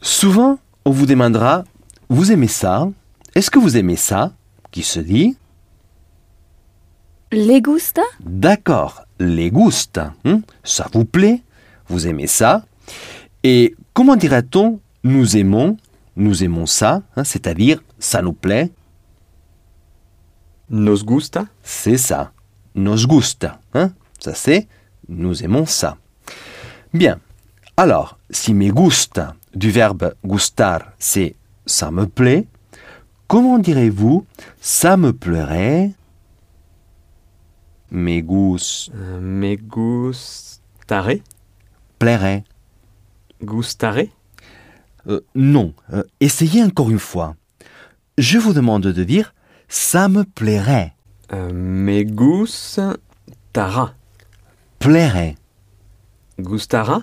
[0.00, 1.64] Souvent, on vous demandera,
[2.08, 2.88] vous aimez ça?
[3.34, 4.32] Est-ce que vous aimez ça?
[4.70, 5.36] Qui se dit?
[7.32, 8.02] Le gusta?
[8.20, 10.12] D'accord, les gusta.
[10.24, 11.42] hein, ça vous plaît?
[11.88, 12.64] Vous aimez ça?
[13.42, 15.76] Et comment dirait-on nous aimons
[16.16, 18.70] Nous aimons ça, hein, c'est-à-dire ça nous plaît?
[20.68, 22.32] Nos gusta, C'est ça.
[22.74, 23.60] Nos gusta.
[23.74, 23.92] Hein?
[24.18, 24.66] Ça c'est
[25.08, 25.96] nous aimons ça.
[26.92, 27.20] Bien.
[27.76, 31.36] Alors, si me gusta du verbe gustar, c'est
[31.66, 32.46] ça me plaît,
[33.28, 34.26] comment direz-vous
[34.60, 35.92] ça me plairait
[37.90, 41.20] Me gus äh, me gustare,
[41.98, 42.44] plairait.
[43.42, 44.08] gustare,
[45.08, 47.36] Euh, non, euh, essayez encore une fois.
[48.18, 49.34] Je vous demande de dire
[49.68, 50.92] ça me plairait.
[51.32, 53.94] äh, me gustara,
[54.78, 55.36] Plairait.
[56.38, 57.02] gustara,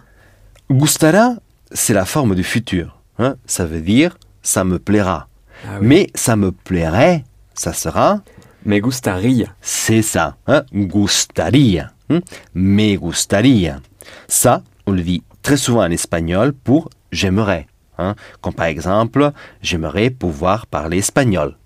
[0.70, 1.36] Gustara,
[1.72, 2.98] c'est la forme du futur.
[3.20, 3.36] hein.
[3.46, 5.28] Ça veut dire ça me plaira.
[5.66, 5.88] Ah oui.
[5.88, 8.22] Mais ça me plairait, ça sera,
[8.66, 9.54] Me gustaría.
[9.62, 11.92] c'est ça, hein, gustaría.
[12.10, 12.20] hein,
[12.54, 13.82] me gustaría.
[14.28, 17.68] Ça, on le dit très souvent en espagnol pour j'aimerais.
[17.98, 21.58] hein, comme par exemple, j'aimerais pouvoir parler espagnol.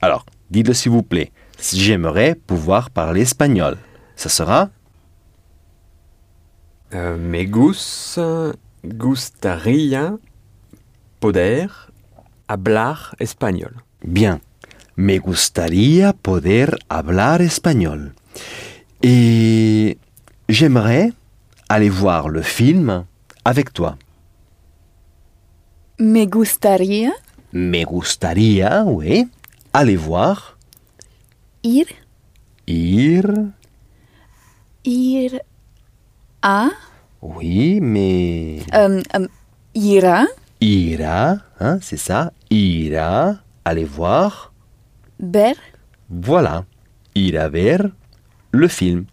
[0.00, 1.32] Alors, dites-le s'il vous plaît.
[1.60, 3.76] J'aimerais pouvoir parler espagnol.
[4.16, 4.70] Ça sera?
[6.94, 8.18] Euh, me gus
[8.84, 10.16] gustaría
[11.20, 11.68] poder
[12.46, 13.82] hablar español.
[14.02, 14.40] Bien.
[14.96, 18.14] Me gustaría poder hablar espagnol.
[19.02, 19.98] Et
[20.48, 21.12] j'aimerais
[21.68, 23.04] aller voir le film
[23.44, 23.96] avec toi.
[25.98, 27.12] Me gustaría?
[27.52, 29.28] Me gustaría, oui,
[29.72, 30.58] aller voir,
[31.62, 31.86] ir,
[32.66, 33.24] ir,
[34.84, 35.40] ir
[36.42, 36.68] a,
[37.20, 39.26] oui, mais euh, euh,
[39.74, 40.24] ira,
[40.60, 44.52] ira, hein, c'est ça, ira, aller voir,
[45.20, 45.54] ver
[46.08, 46.64] voilà,
[47.14, 47.90] ir a ver
[48.52, 49.04] le film.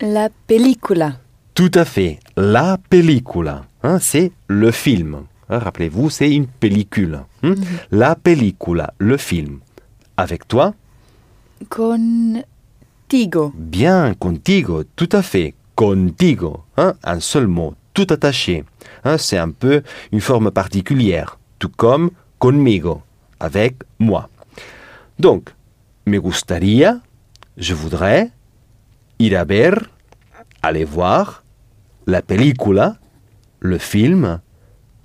[0.00, 1.18] la película.
[1.54, 5.26] Tout à fait, la película, hein, c'est le film.
[5.48, 7.20] Hein, Rappelez-vous, c'est une pellicule.
[7.42, 7.54] hein.
[7.92, 9.60] La película, le film.
[10.16, 10.74] Avec toi,
[11.68, 13.52] Contigo.
[13.54, 18.64] Bien, contigo, tout à fait, contigo, hein, un seul mot, tout attaché.
[19.04, 23.02] Hein, c'est un peu une forme particulière, tout comme conmigo,
[23.40, 24.28] avec moi.
[25.18, 25.50] Donc,
[26.06, 27.00] me gustaría,
[27.56, 28.30] je voudrais,
[29.18, 29.90] ir a ver,
[30.62, 31.44] aller voir,
[32.06, 32.98] la película,
[33.60, 34.40] le film,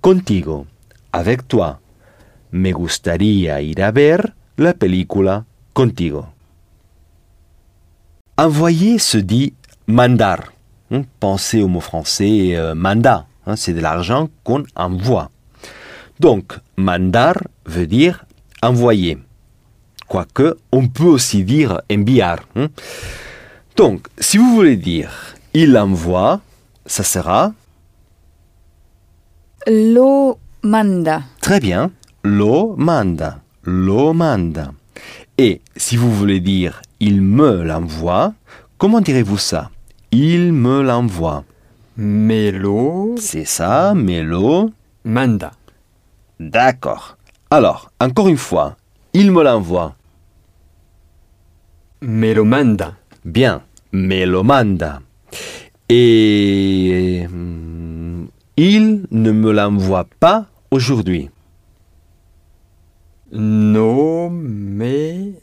[0.01, 0.65] contigo,
[1.13, 1.79] avec toi.
[2.51, 6.27] Me gustaría ir a ver la película contigo.
[8.37, 9.53] Envoyer se dit
[9.87, 10.51] mandar.
[10.91, 13.25] Hein, Pensez au mot français euh, mandat.
[13.45, 15.29] hein, c'est de l'argent qu'on envoie.
[16.19, 17.35] Donc, mandar
[17.65, 18.25] veut dire
[18.61, 19.17] envoyer.
[20.07, 22.39] Quoique, on peut aussi dire enviar.
[22.55, 22.67] hein.
[23.77, 26.41] Donc, si vous voulez dire il envoie,
[26.85, 27.53] ça sera
[29.67, 31.23] Lo manda.
[31.41, 31.91] très bien
[32.23, 33.41] lo manda.
[33.69, 34.71] Lo manda.
[35.37, 38.33] Et si vous voulez dire il me l'envoie,
[38.79, 39.69] comment direz-vous ça?
[40.11, 41.43] Il me l'envoie.
[41.95, 44.71] Melo C'est ça, Mélo.
[45.05, 45.51] manda.
[46.39, 47.17] D'accord.
[47.51, 48.75] Alors, encore une fois,
[49.13, 49.95] il me l'envoie.
[52.01, 52.95] Me lo manda.
[53.23, 53.61] Bien,
[53.91, 55.01] me lo manda.
[55.89, 58.25] Et hmm,
[58.57, 61.29] il ne me l'envoie pas aujourd'hui.
[63.31, 65.33] No me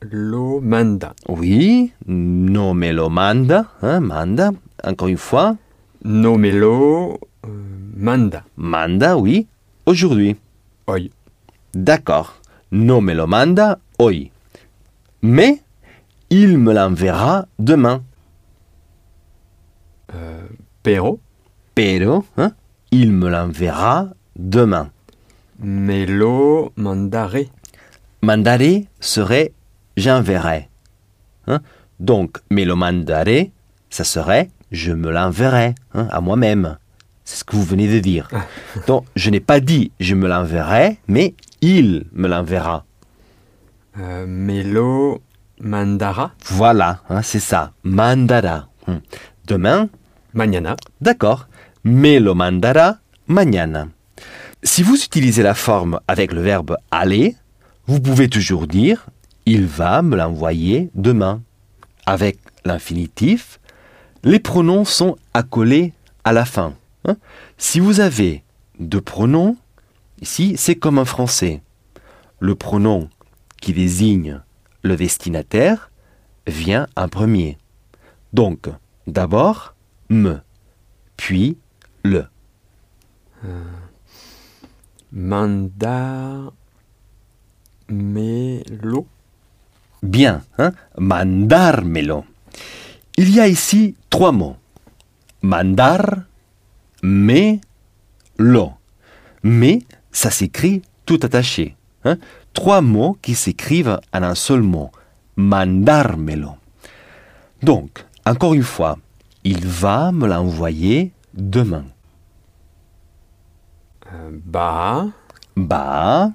[0.00, 1.14] lo manda.
[1.28, 4.52] Oui, no me lo manda, hein, manda.
[4.84, 5.56] Encore une fois,
[6.04, 7.48] No me lo euh,
[7.96, 8.44] manda.
[8.56, 9.46] manda, oui,
[9.86, 10.36] aujourd'hui.
[10.86, 11.10] Hoy.
[11.74, 12.40] D'accord.
[12.70, 14.30] No me lo manda hoy.
[15.22, 15.62] Mais
[16.30, 18.02] il me l'enverra demain.
[20.82, 21.18] Pero
[21.74, 22.52] Pero, hein,
[22.92, 24.90] il me l'enverra demain.
[25.58, 27.48] Me lo mandaré.
[28.22, 29.52] Mandaré serait
[29.96, 30.68] j'enverrai.
[31.46, 31.60] Hein?
[32.00, 33.52] Donc, me lo mandaré,
[33.90, 36.78] ça serait je me l'enverrai hein, à moi-même.
[37.24, 38.28] C'est ce que vous venez de dire.
[38.86, 42.84] Donc, je n'ai pas dit je me l'enverrai, mais il me l'enverra.
[43.98, 45.22] Euh, me lo
[45.60, 47.72] mandara Voilà, hein, c'est ça.
[47.82, 48.68] Mandara.
[48.86, 49.00] Hum.
[49.46, 49.88] Demain,
[50.34, 50.76] mañana.
[51.00, 51.48] D'accord.
[51.84, 53.88] Me lo mandará mañana.
[54.66, 57.36] Si vous utilisez la forme avec le verbe aller,
[57.86, 59.06] vous pouvez toujours dire
[59.46, 61.40] il va me l'envoyer demain.
[62.04, 63.60] Avec l'infinitif,
[64.24, 65.92] les pronoms sont accolés
[66.24, 66.74] à la fin.
[67.04, 67.16] hein.
[67.58, 68.42] Si vous avez
[68.80, 69.56] deux pronoms,
[70.20, 71.62] ici c'est comme en français.
[72.40, 73.08] Le pronom
[73.62, 74.40] qui désigne
[74.82, 75.92] le destinataire
[76.48, 77.56] vient en premier.
[78.32, 78.66] Donc,
[79.06, 79.76] d'abord,
[80.08, 80.40] me,
[81.16, 81.56] puis
[82.02, 82.24] le.
[83.44, 83.75] Mandar
[87.88, 89.06] me lo.
[90.02, 90.72] Bien, hein?
[90.98, 92.24] Mandármelo.
[93.16, 94.56] Il y a ici trois mots.
[95.42, 96.24] Mandar,
[97.02, 97.60] me,
[98.36, 98.72] lo.
[99.42, 99.78] Mais,
[100.12, 101.76] ça s'écrit tout attaché.
[102.04, 102.18] hein?
[102.52, 104.90] Trois mots qui s'écrivent en un seul mot.
[105.36, 106.56] Mandármelo.
[107.62, 108.98] Donc, encore une fois,
[109.44, 111.84] il va me l'envoyer demain.
[114.44, 115.06] Ba
[115.56, 116.32] Bah,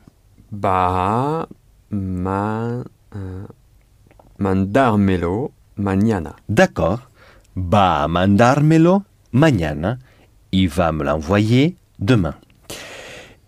[0.51, 1.47] ba
[1.91, 2.83] ma
[3.15, 3.45] euh,
[4.39, 6.35] mandármelo mañana.
[6.49, 6.99] D'accord.
[7.55, 9.03] Va a mandármelo
[9.33, 9.97] mañana.
[10.51, 12.33] Il va me l'envoyer demain.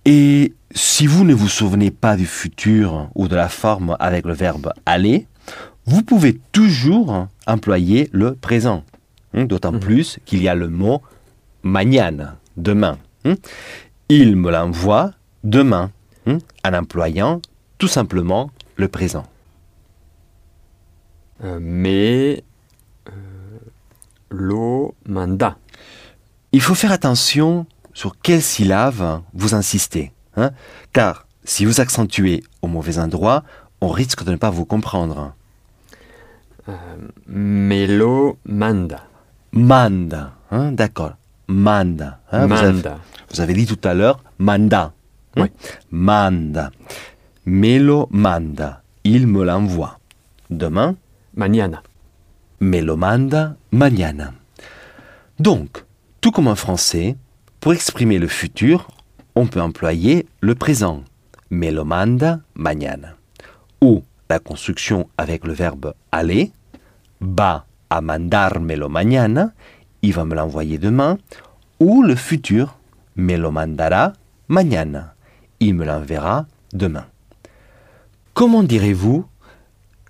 [0.05, 4.33] Et si vous ne vous souvenez pas du futur ou de la forme avec le
[4.33, 5.27] verbe aller,
[5.85, 8.83] vous pouvez toujours employer le présent.
[9.33, 9.79] Hein, D'autant Mhm.
[9.79, 11.01] plus qu'il y a le mot
[11.63, 12.97] mañana, demain.
[14.15, 15.09] Il me l'envoie
[15.43, 15.89] demain,
[16.27, 17.41] hein, en employant
[17.79, 19.25] tout simplement le présent.
[21.43, 22.43] Euh, mais
[23.09, 23.11] euh,
[24.29, 25.57] lo manda.
[26.51, 30.11] Il faut faire attention sur quelle syllabe vous insistez.
[30.37, 30.51] hein,
[30.91, 33.43] car si vous accentuez au mauvais endroit,
[33.81, 35.33] on risque de ne pas vous comprendre.
[37.25, 39.07] Me lo manda.
[39.53, 41.13] Manda, hein, d'accord.
[41.47, 42.19] Manda.
[42.31, 42.99] hein, vous, avez, manda.
[43.31, 44.93] vous avez dit tout à l'heure manda.
[45.35, 45.43] hein?
[45.43, 45.47] Oui.
[45.91, 46.71] Manda.
[47.45, 48.81] Me lo manda.
[49.03, 49.99] Il me l'envoie.
[50.49, 50.95] Demain,
[51.35, 51.81] Mañana.
[52.61, 54.33] me lo manda mañana.
[55.39, 55.83] Donc,
[56.21, 57.17] tout comme en français,
[57.59, 58.87] pour exprimer le futur,
[59.35, 61.03] on peut employer le présent.
[61.49, 63.15] Me lo manda mañana.
[63.81, 66.51] Ou la construction avec le verbe aller.
[67.19, 69.53] Va a mandármelo mañana.
[70.03, 71.17] Il va me l'envoyer demain.
[71.79, 72.77] Ou le futur.
[73.15, 74.13] Me lo mandará
[74.47, 75.15] mañana.
[75.59, 77.05] Il me l'enverra demain.
[78.35, 79.25] Comment direz-vous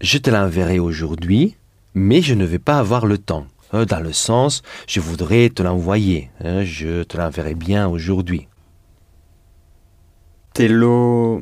[0.04, 1.56] je te l'enverrai aujourd'hui,
[1.94, 3.46] mais je ne vais pas avoir le temps.
[3.74, 6.30] Euh, Dans le sens, je voudrais te l'envoyer.
[6.44, 8.50] hein, Je te l'enverrai bien aujourd'hui.
[10.54, 11.42] Te lo.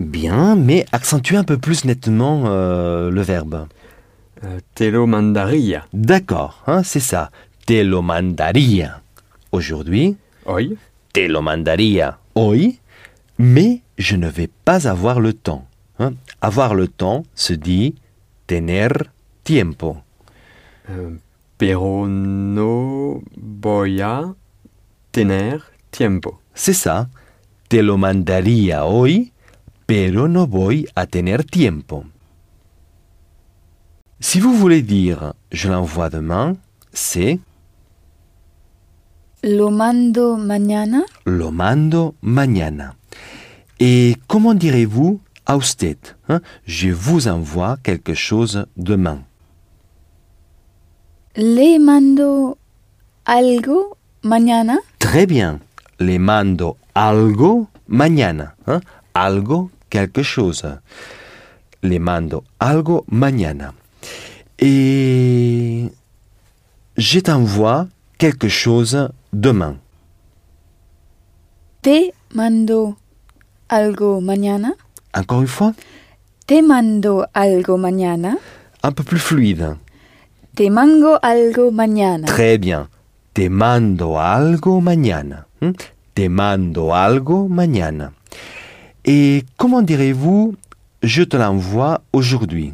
[0.00, 3.66] Bien, mais accentue un peu plus nettement euh, le verbe.
[4.44, 5.86] Euh, te lo mandaría.
[5.92, 7.30] D'accord, hein, c'est ça.
[7.66, 9.02] Te lo mandaría.
[9.50, 10.76] Aujourd'hui, Hoy.
[11.12, 12.78] te lo mandaría hoy,
[13.38, 15.66] mais je ne vais pas avoir le temps.
[15.98, 16.14] hein.
[16.42, 17.94] Avoir le temps se dit
[18.46, 18.90] tener
[19.44, 20.02] tiempo.
[20.90, 21.16] Euh,
[21.56, 24.34] pero no voy a
[25.12, 26.40] tener tiempo.
[26.54, 27.08] C'est ça.
[27.68, 29.32] Te lo mandaría hoy,
[29.86, 32.04] pero no voy a tener tiempo.
[34.20, 36.56] Si vous voulez dire je l'envoie demain,
[36.92, 37.38] c'est
[39.42, 41.02] Lo mando mañana?
[41.26, 42.94] lo mando mañana.
[43.78, 45.98] Et comment direz-vous a usted
[46.28, 46.40] hein?
[46.66, 49.20] Je vous envoie quelque chose demain.
[51.36, 52.56] Le mando
[53.26, 54.78] algo mañana?
[54.98, 55.60] Très bien.
[56.00, 58.54] Le mando algo mañana.
[58.66, 58.80] hein?
[59.14, 60.64] Algo, quelque chose.
[61.82, 63.74] Le mando algo mañana.
[64.58, 65.90] Et
[66.96, 67.88] je t'envoie
[68.18, 69.76] quelque chose demain.
[71.82, 72.96] Te mando
[73.68, 74.72] algo mañana?
[75.14, 75.72] Encore une fois,
[76.46, 78.36] Te mando algo mañana?
[78.82, 79.76] un peu plus fluide.
[80.54, 82.26] Te mango algo mañana.
[82.26, 82.88] Très bien.
[83.34, 85.46] Te mando algo mañana.
[85.60, 85.72] hein?
[86.14, 88.12] Te mando algo mañana.
[89.04, 90.54] Et comment direz-vous
[91.02, 92.72] je te l'envoie aujourd'hui?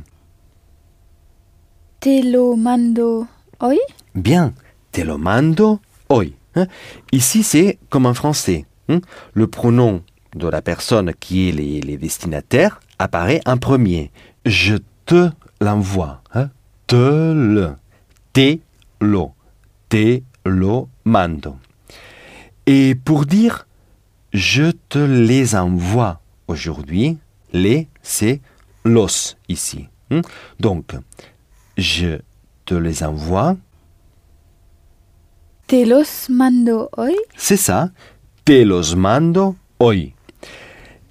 [2.02, 3.28] Te lo mando
[3.60, 3.78] hoy.
[4.12, 4.54] Bien,
[4.90, 6.34] te lo mando hoy.
[6.56, 6.66] hein.
[7.12, 8.66] Ici, c'est comme en français.
[8.88, 9.00] hein.
[9.34, 10.02] Le pronom
[10.34, 14.10] de la personne qui est les, destinataires apparaît en premier.
[14.44, 15.30] Je te
[15.60, 16.22] l'envoie.
[16.34, 16.50] hein.
[16.88, 17.76] Te le.
[18.32, 18.58] Te
[19.00, 19.30] lo.
[19.88, 21.54] Te lo mando.
[22.66, 23.68] Et pour dire
[24.32, 27.18] je te les envoie aujourd'hui,
[27.52, 28.40] les, c'est
[28.84, 29.86] los ici.
[30.58, 30.94] Donc,
[31.76, 32.18] je
[32.64, 33.56] te les envoie.
[35.66, 37.14] Te los mando hoy?
[37.36, 37.90] C'est ça.
[38.44, 40.14] Te los mando hoy.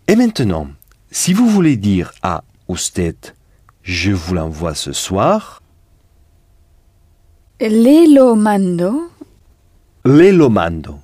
[0.08, 0.68] Et maintenant,
[1.10, 3.16] si vous voulez dire à usted,
[3.84, 5.62] je vous l'envoie ce soir,
[7.60, 9.10] Le lo mando?
[10.04, 11.00] le lo mando.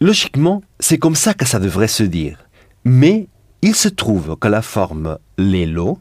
[0.00, 2.38] Logiquement, c'est comme ça que ça devrait se dire.
[2.84, 3.26] Mais
[3.62, 5.98] il se trouve que la forme les lo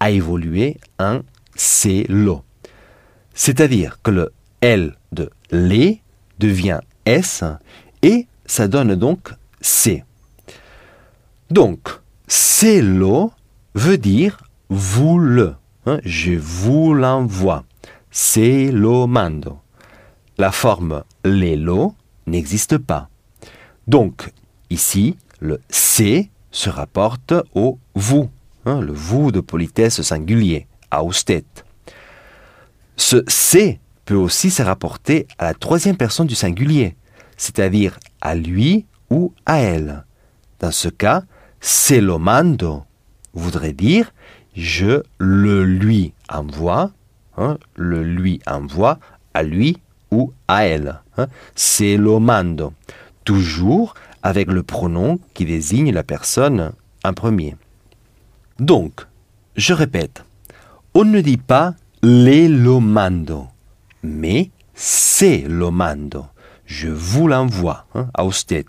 [0.00, 1.20] a évolué en
[1.54, 2.42] c'est lo.
[3.34, 6.00] C'est-à-dire que le L de les
[6.38, 7.44] devient S
[8.02, 10.04] et ça donne donc C.
[11.50, 11.88] Donc,
[12.26, 13.32] c'est lo
[13.74, 15.54] veut dire vous le.
[15.86, 17.64] hein, je vous l'envoie.
[18.10, 19.58] C'est lo mando.
[20.38, 21.94] La forme les lo
[22.26, 23.08] n'existe pas.
[23.86, 24.30] Donc,
[24.70, 28.30] ici, le c'est se rapporte au vous,
[28.64, 30.66] hein, le vous de politesse singulier,
[32.96, 36.96] Ce c'est peut aussi se rapporter à la troisième personne du singulier,
[37.36, 40.04] c'est-à-dire à lui ou à elle.
[40.60, 41.22] Dans ce cas,
[41.60, 42.84] se lo mando
[43.32, 44.12] voudrait dire
[44.54, 46.92] je le lui envoie,
[47.36, 48.98] hein, le lui envoie
[49.32, 49.78] à lui
[50.10, 51.00] ou à elle.
[51.16, 51.26] Hein,
[51.56, 52.72] se lo mando.
[53.24, 56.72] Toujours avec le pronom qui désigne la personne
[57.04, 57.56] en premier.
[58.58, 59.06] Donc,
[59.56, 60.24] je répète,
[60.94, 63.48] on ne dit pas le lo mando,
[64.04, 66.26] mais c'est lo mando.
[66.66, 68.66] Je vous l'envoie hein, à usted.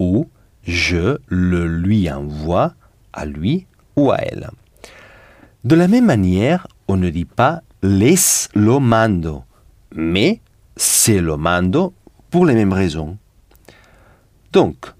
[0.00, 0.28] Ou
[0.64, 2.74] je le lui envoie
[3.12, 3.66] à lui
[3.96, 4.50] ou à elle.
[5.62, 8.16] De la même manière, on ne dit pas les
[8.54, 9.44] lo mando,
[9.94, 10.40] mais
[10.76, 11.94] c'est lo mando
[12.30, 13.16] pour les mêmes raisons.
[14.52, 14.92] Donc,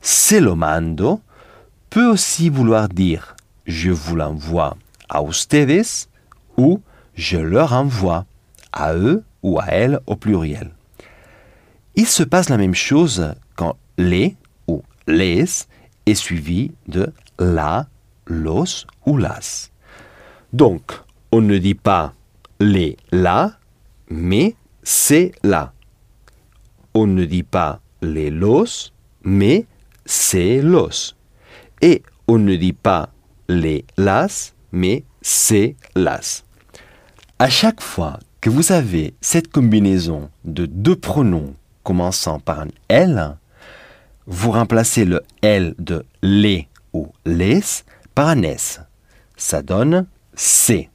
[0.00, 1.20] c'est lo mando
[1.88, 4.76] peut aussi vouloir dire je vous l'envoie
[5.10, 6.08] à ustedes
[6.56, 6.80] ou
[7.14, 8.24] je leur envoie
[8.72, 10.70] à eux ou à elles au pluriel.
[11.96, 14.36] Il se passe la même chose quand les
[14.68, 15.44] ou les
[16.06, 17.88] est suivi de la,
[18.26, 19.70] los ou las.
[20.52, 20.92] Donc,
[21.32, 22.14] on ne dit pas
[22.60, 23.58] les la,
[24.08, 25.72] mais c'est la.
[26.94, 28.92] On ne dit pas les los,
[29.22, 29.66] mais
[30.04, 31.14] c'est los.
[31.82, 33.10] Et on ne dit pas
[33.48, 36.44] les las, mais c'est las.
[37.38, 43.36] À chaque fois que vous avez cette combinaison de deux pronoms commençant par un L,
[44.26, 47.60] vous remplacez le L de les ou les
[48.14, 48.80] par un S.
[49.36, 50.88] Ça donne C.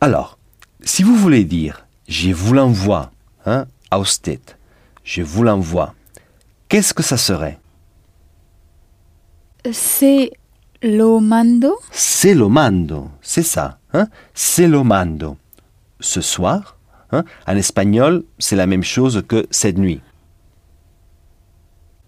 [0.00, 0.38] Alors,
[0.82, 3.12] si vous voulez dire je vous l'envoie
[3.46, 4.40] hein, à usted,
[5.04, 5.94] je vous l'envoie,
[6.68, 7.58] qu'est-ce que ça serait?
[9.72, 10.32] C'est
[10.82, 11.78] lo mando?
[11.90, 13.78] Se lo mando, c'est ça.
[13.92, 14.08] Hein?
[14.34, 15.36] Se lo mando.
[16.00, 16.76] Ce soir,
[17.12, 17.24] hein?
[17.46, 20.00] en espagnol, c'est la même chose que cette nuit.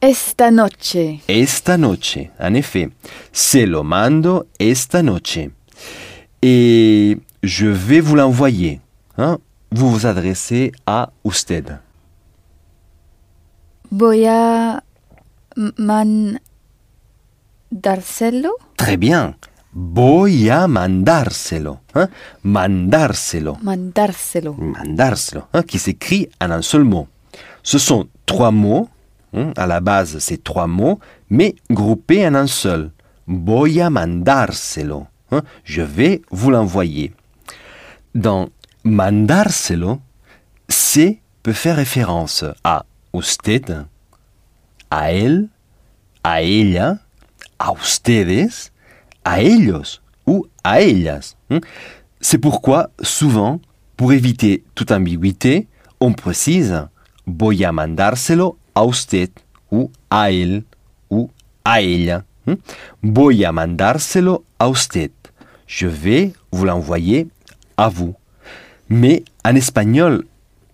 [0.00, 1.20] esta noche.
[1.28, 2.90] Esta noche, en effet.
[3.32, 5.48] Se lo mando esta noche.
[6.42, 8.80] Et je vais vous l'envoyer.
[9.16, 9.38] hein?
[9.70, 11.78] Vous vous adressez à usted.
[13.90, 14.82] Voy a
[15.78, 16.38] man
[17.72, 18.50] dárselo.
[18.76, 19.34] Très bien.
[19.74, 21.80] Voy a mandárselo.
[21.94, 22.08] hein?
[22.42, 23.56] Mandárselo.
[23.62, 24.54] Mandárselo.
[24.54, 27.08] mandárselo, hein, qui s'écrit en un seul mot.
[27.62, 28.88] Ce sont trois mots,
[29.34, 31.00] hein, à la base c'est trois mots,
[31.30, 32.90] mais groupés en un seul.
[33.26, 35.06] Voy a mandárselo.
[35.30, 37.14] hein, je vais vous l'envoyer.
[38.14, 38.50] Dans
[38.84, 40.00] mandárselo,
[40.68, 42.84] c'est peut faire référence à
[43.14, 43.86] usted,
[44.90, 45.48] à elle,
[46.24, 46.98] à ella,
[47.62, 48.72] a ustedes,
[49.24, 51.36] a ellos ou a ellas.
[51.50, 51.60] hein.
[52.20, 53.60] C'est pourquoi, souvent,
[53.96, 55.68] pour éviter toute ambiguïté,
[56.00, 56.88] on précise
[57.26, 59.30] voy a mandárselo a usted
[59.70, 60.64] ou a él
[61.08, 61.30] ou
[61.64, 62.24] a ella.
[62.48, 62.56] hein.
[63.02, 65.12] Voy a mandárselo a usted.
[65.68, 67.28] Je vais vous l'envoyer
[67.76, 68.14] à vous.
[68.88, 70.24] Mais en espagnol,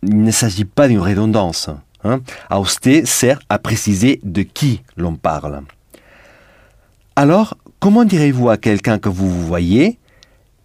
[0.03, 1.69] il ne s'agit pas d'une redondance.
[2.03, 2.21] hein.
[2.49, 5.63] A usted sert à préciser de qui l'on parle.
[7.19, 9.99] Alors, comment direz-vous à quelqu'un que vous voyez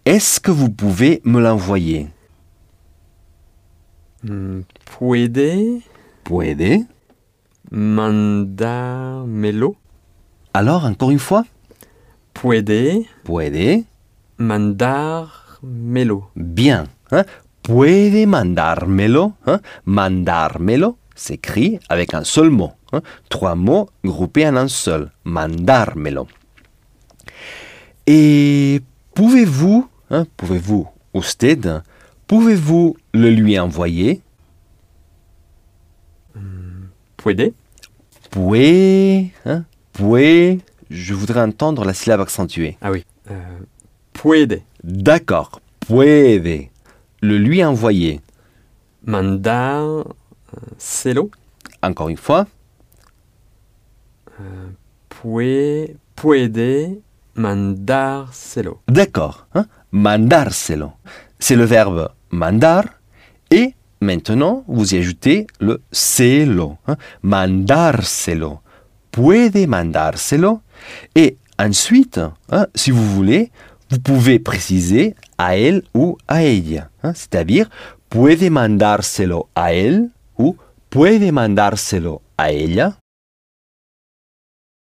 [0.04, 2.06] Est-ce que vous pouvez me l'envoyer?
[4.22, 5.80] Hmm, Puede
[6.22, 6.86] Puede.
[7.72, 9.74] mandármelo.
[10.54, 11.44] Alors, encore une fois?
[12.32, 13.82] Puede Puede.
[14.38, 16.30] mandármelo.
[16.36, 16.84] Bien.
[17.10, 17.24] hein?
[17.64, 19.32] Puede mandármelo.
[19.46, 19.58] hein?
[19.86, 22.72] Mandármelo s'écrit avec un seul mot.
[22.92, 23.02] hein?
[23.28, 25.10] Trois mots groupés en un seul.
[25.24, 26.26] Mandármelo.
[28.06, 28.80] Et
[29.14, 31.82] pouvez-vous, hein, pouvez-vous, usted,
[32.26, 34.20] pouvez-vous le lui envoyer?
[37.16, 37.54] Puede
[38.30, 40.60] Puede, hein, puede,
[40.90, 42.76] je voudrais entendre la syllabe accentuée.
[42.82, 43.04] Ah oui.
[43.30, 43.40] Euh,
[44.12, 46.68] puede D'accord, puede,
[47.22, 48.20] le lui envoyer.
[49.06, 50.14] mandárselo.
[51.82, 52.46] Encore une fois,
[55.08, 57.00] Pue- puede
[57.34, 58.82] mandárselo.
[58.88, 60.92] d'accord, hein, mandárselo.
[61.38, 62.84] C'est le verbe mandar
[63.50, 68.60] et maintenant vous y ajoutez le celo, hein, mandárselo.
[69.10, 70.60] Puede mandárselo
[71.14, 72.20] et ensuite,
[72.50, 73.50] hein, si vous voulez,
[73.90, 77.68] vous pouvez préciser a él ou a ella, c'est-à-dire
[78.08, 80.56] puede mandárselo a él ou
[80.90, 82.96] puede mandárselo a ella